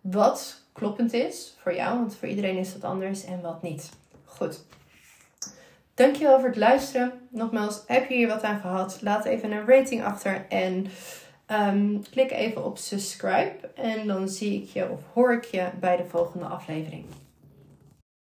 Wat 0.00 0.64
kloppend 0.72 1.12
is 1.12 1.56
voor 1.62 1.74
jou, 1.74 1.98
want 1.98 2.16
voor 2.16 2.28
iedereen 2.28 2.56
is 2.56 2.72
dat 2.72 2.84
anders 2.84 3.24
en 3.24 3.40
wat 3.40 3.62
niet. 3.62 3.90
Goed. 4.24 4.64
Dankjewel 5.98 6.38
voor 6.38 6.48
het 6.48 6.56
luisteren. 6.56 7.12
Nogmaals, 7.30 7.82
heb 7.86 8.08
je 8.08 8.14
hier 8.14 8.28
wat 8.28 8.42
aan 8.42 8.60
gehad? 8.60 8.98
Laat 9.02 9.24
even 9.24 9.52
een 9.52 9.66
rating 9.66 10.04
achter 10.04 10.46
en 10.48 10.86
um, 11.50 12.02
klik 12.10 12.30
even 12.30 12.64
op 12.64 12.78
subscribe. 12.78 13.56
En 13.74 14.06
dan 14.06 14.28
zie 14.28 14.62
ik 14.62 14.68
je 14.68 14.90
of 14.90 15.00
hoor 15.12 15.32
ik 15.32 15.44
je 15.44 15.68
bij 15.80 15.96
de 15.96 16.04
volgende 16.04 16.44
aflevering. 16.44 17.04